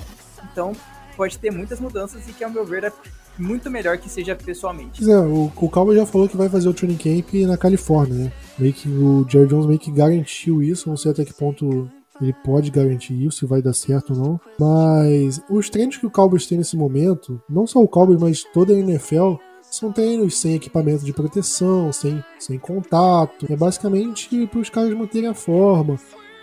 [0.50, 0.72] Então,
[1.16, 2.92] pode ter muitas mudanças e que, ao meu ver, é
[3.38, 5.08] muito melhor que seja pessoalmente.
[5.08, 8.32] É, o, o Calma já falou que vai fazer o training camp na Califórnia, né?
[8.58, 11.90] Meio que o Jerry Jones meio que garantiu isso, não sei até que ponto
[12.20, 14.40] ele pode garantir isso, se vai dar certo ou não.
[14.58, 18.72] Mas os treinos que o Cowboys tem nesse momento, não só o Cowboys, mas toda
[18.72, 19.34] a NFL,
[19.74, 19.92] são
[20.30, 23.46] sem equipamento de proteção, sem, sem contato.
[23.50, 25.98] É basicamente para os caras manterem a forma.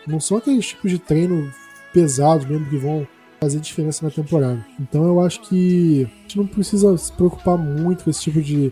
[0.05, 1.49] Não são aqueles tipos de treino
[1.93, 3.07] pesados mesmo que vão
[3.39, 4.65] fazer diferença na temporada.
[4.79, 8.71] Então eu acho que a gente não precisa se preocupar muito com esse tipo de,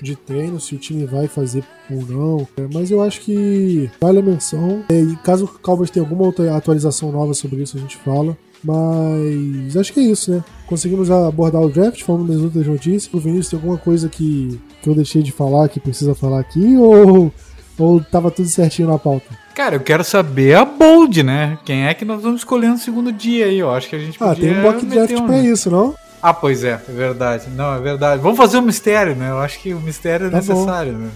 [0.00, 2.48] de treino, se o time vai fazer ou não.
[2.56, 4.84] É, mas eu acho que vale a menção.
[4.88, 8.36] É, e caso o Cowboys tenha alguma outra atualização nova sobre isso, a gente fala.
[8.62, 10.44] Mas acho que é isso, né?
[10.66, 13.12] Conseguimos abordar o draft, falando das outras notícias.
[13.12, 16.76] O Vinícius tem alguma coisa que, que eu deixei de falar que precisa falar aqui
[16.76, 17.32] ou,
[17.78, 19.26] ou tava tudo certinho na pauta?
[19.54, 21.58] Cara, eu quero saber a Bold, né?
[21.64, 23.58] Quem é que nós vamos escolher no segundo dia aí?
[23.58, 24.32] Eu acho que a gente podia.
[24.32, 25.26] Ah, tem um mock draft um...
[25.26, 25.94] pra isso, não?
[26.22, 27.46] Ah, pois é, é verdade.
[27.50, 28.20] Não, é verdade.
[28.20, 29.30] Vamos fazer um mistério, né?
[29.30, 30.98] Eu acho que o mistério é tá necessário, bom.
[30.98, 31.10] né?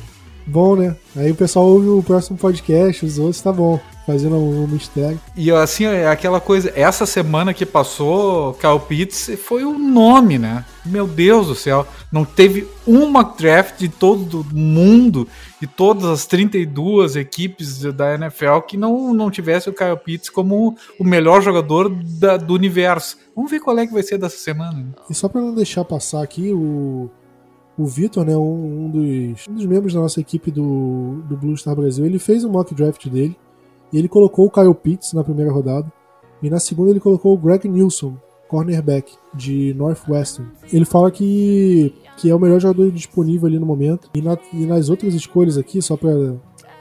[0.47, 0.97] Bom, né?
[1.17, 5.21] Aí o pessoal ouve o próximo podcast, os outros tá bom fazendo um mistério.
[5.37, 10.65] E assim, é aquela coisa, essa semana que passou, Cal Pitts foi o nome, né?
[10.85, 15.29] Meu Deus do céu, não teve uma draft de todo mundo
[15.61, 20.77] e todas as 32 equipes da NFL que não, não tivesse o Kyle Pitts como
[20.99, 23.17] o melhor jogador da, do universo.
[23.35, 24.85] Vamos ver qual é que vai ser dessa semana.
[25.09, 27.09] E só para não deixar passar aqui, o,
[27.79, 31.57] o Vitor, né, um, um, dos, um dos membros da nossa equipe do, do Blue
[31.57, 33.37] Star Brasil, ele fez o mock draft dele
[33.93, 35.91] e ele colocou o Kyle Pitts na primeira rodada.
[36.43, 38.17] E na segunda ele colocou o Greg Nilsson,
[38.49, 40.51] cornerback de Northwestern.
[40.73, 44.11] Ele fala que, que é o melhor jogador disponível ali no momento.
[44.15, 46.35] E, na, e nas outras escolhas aqui, só para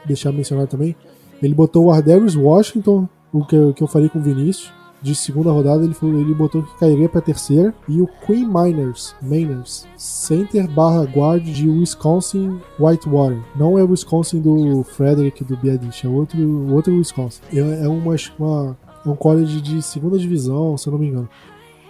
[0.04, 0.96] deixar mencionado também,
[1.42, 5.50] ele botou o Ardarius Washington, o que, que eu falei com o Vinícius, de segunda
[5.50, 7.74] rodada, ele, falou, ele botou que cairia para terceira.
[7.88, 13.40] E o Queen Miners, Miners, center barra guard de Wisconsin Whitewater.
[13.56, 17.40] Não é o Wisconsin do Frederick do Biadish, é outro, outro Wisconsin.
[17.52, 21.28] É, é, uma, uma, é um college de segunda divisão, se eu não me engano.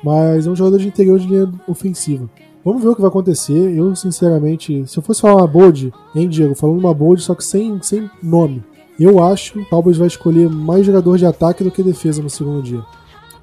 [0.03, 2.29] Mas é um jogador de interior de linha ofensiva.
[2.65, 3.77] Vamos ver o que vai acontecer.
[3.77, 6.55] Eu, sinceramente, se eu fosse falar uma bold, hein, Diego?
[6.55, 8.63] Falando uma bold, só que sem, sem nome.
[8.99, 12.31] Eu acho que o Cowboys vai escolher mais jogador de ataque do que defesa no
[12.31, 12.83] segundo dia.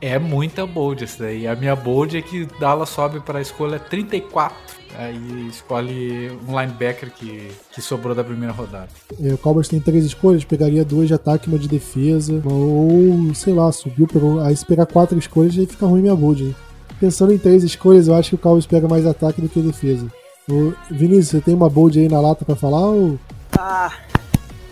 [0.02, 1.46] É muita bold essa daí.
[1.46, 4.56] A minha bold é que Dallas sobe para a escolha 34.
[4.98, 8.90] Aí escolhe um linebacker que, que sobrou da primeira rodada.
[9.22, 12.42] É, o Cowboys tem três escolhas, pegaria duas de ataque e uma de defesa.
[12.46, 14.40] Ou, sei lá, subiu, pegou.
[14.42, 16.44] Aí se pegar quatro escolhas, aí fica ruim minha bold.
[16.44, 16.56] Hein?
[17.00, 20.08] Pensando em três escolhas, eu acho que o Cowboys pega mais ataque do que defesa.
[20.50, 23.20] Ô, Vinícius, você tem uma bold aí na lata pra falar ou.
[23.58, 23.94] Ah,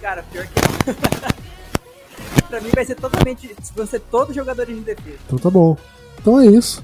[0.02, 1.38] cara, pior que.
[2.44, 3.56] pra mim vai ser totalmente.
[3.76, 5.18] Vão ser todos jogadores de defesa.
[5.26, 5.78] Então tá bom.
[6.20, 6.84] Então é isso.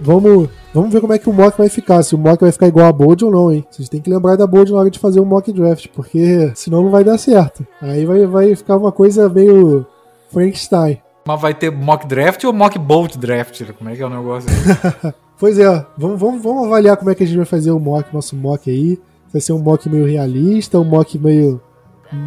[0.00, 2.02] Vamos, vamos ver como é que o mock vai ficar.
[2.02, 3.64] Se o mock vai ficar igual a Bold ou não, hein?
[3.70, 6.82] Vocês têm que lembrar da Bold na hora de fazer o mock draft, porque senão
[6.82, 7.66] não vai dar certo.
[7.80, 9.86] Aí vai, vai ficar uma coisa meio
[10.30, 11.00] Frankenstein.
[11.26, 13.62] Mas vai ter mock draft ou mock bolt draft?
[13.78, 14.50] Como é que é o negócio?
[15.38, 18.12] pois é, vamos, vamos, vamos avaliar como é que a gente vai fazer o mock,
[18.12, 18.98] nosso mock aí.
[19.32, 21.60] Vai ser um mock meio realista, um mock meio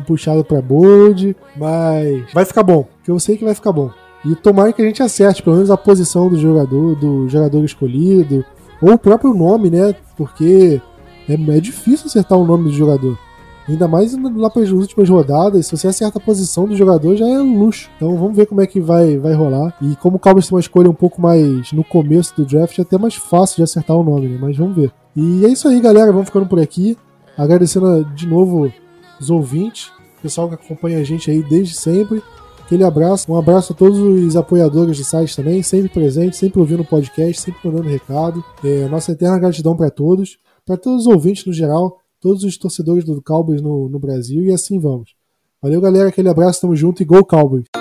[0.05, 3.89] puxado pra bold, mas vai ficar bom, que eu sei que vai ficar bom.
[4.25, 8.43] E tomara que a gente acerte pelo menos a posição do jogador, do jogador escolhido,
[8.81, 9.95] ou o próprio nome, né?
[10.15, 10.81] Porque
[11.29, 13.17] é, é difícil acertar o nome do jogador.
[13.67, 17.27] Ainda mais lá para as últimas rodadas, se você acerta a posição do jogador, já
[17.27, 17.89] é luxo.
[17.97, 19.75] Então vamos ver como é que vai, vai rolar.
[19.81, 22.81] E como o Cowboys tem uma escolha um pouco mais no começo do draft, é
[22.81, 24.37] até mais fácil de acertar o nome, né?
[24.39, 24.91] Mas vamos ver.
[25.13, 26.13] E é isso aí, galera.
[26.13, 26.97] Vamos ficando por aqui.
[27.37, 28.71] Agradecendo de novo
[29.19, 32.21] os ouvintes, o pessoal que acompanha a gente aí desde sempre.
[32.59, 36.81] Aquele abraço, um abraço a todos os apoiadores do site também, sempre presentes, sempre ouvindo
[36.81, 38.43] o podcast, sempre mandando recado.
[38.63, 43.05] É, nossa eterna gratidão para todos, para todos os ouvintes no geral, todos os torcedores
[43.05, 45.15] do Cowboys no, no Brasil e assim vamos.
[45.61, 47.76] Valeu, galera, aquele abraço, tamo junto e Go Cowboys!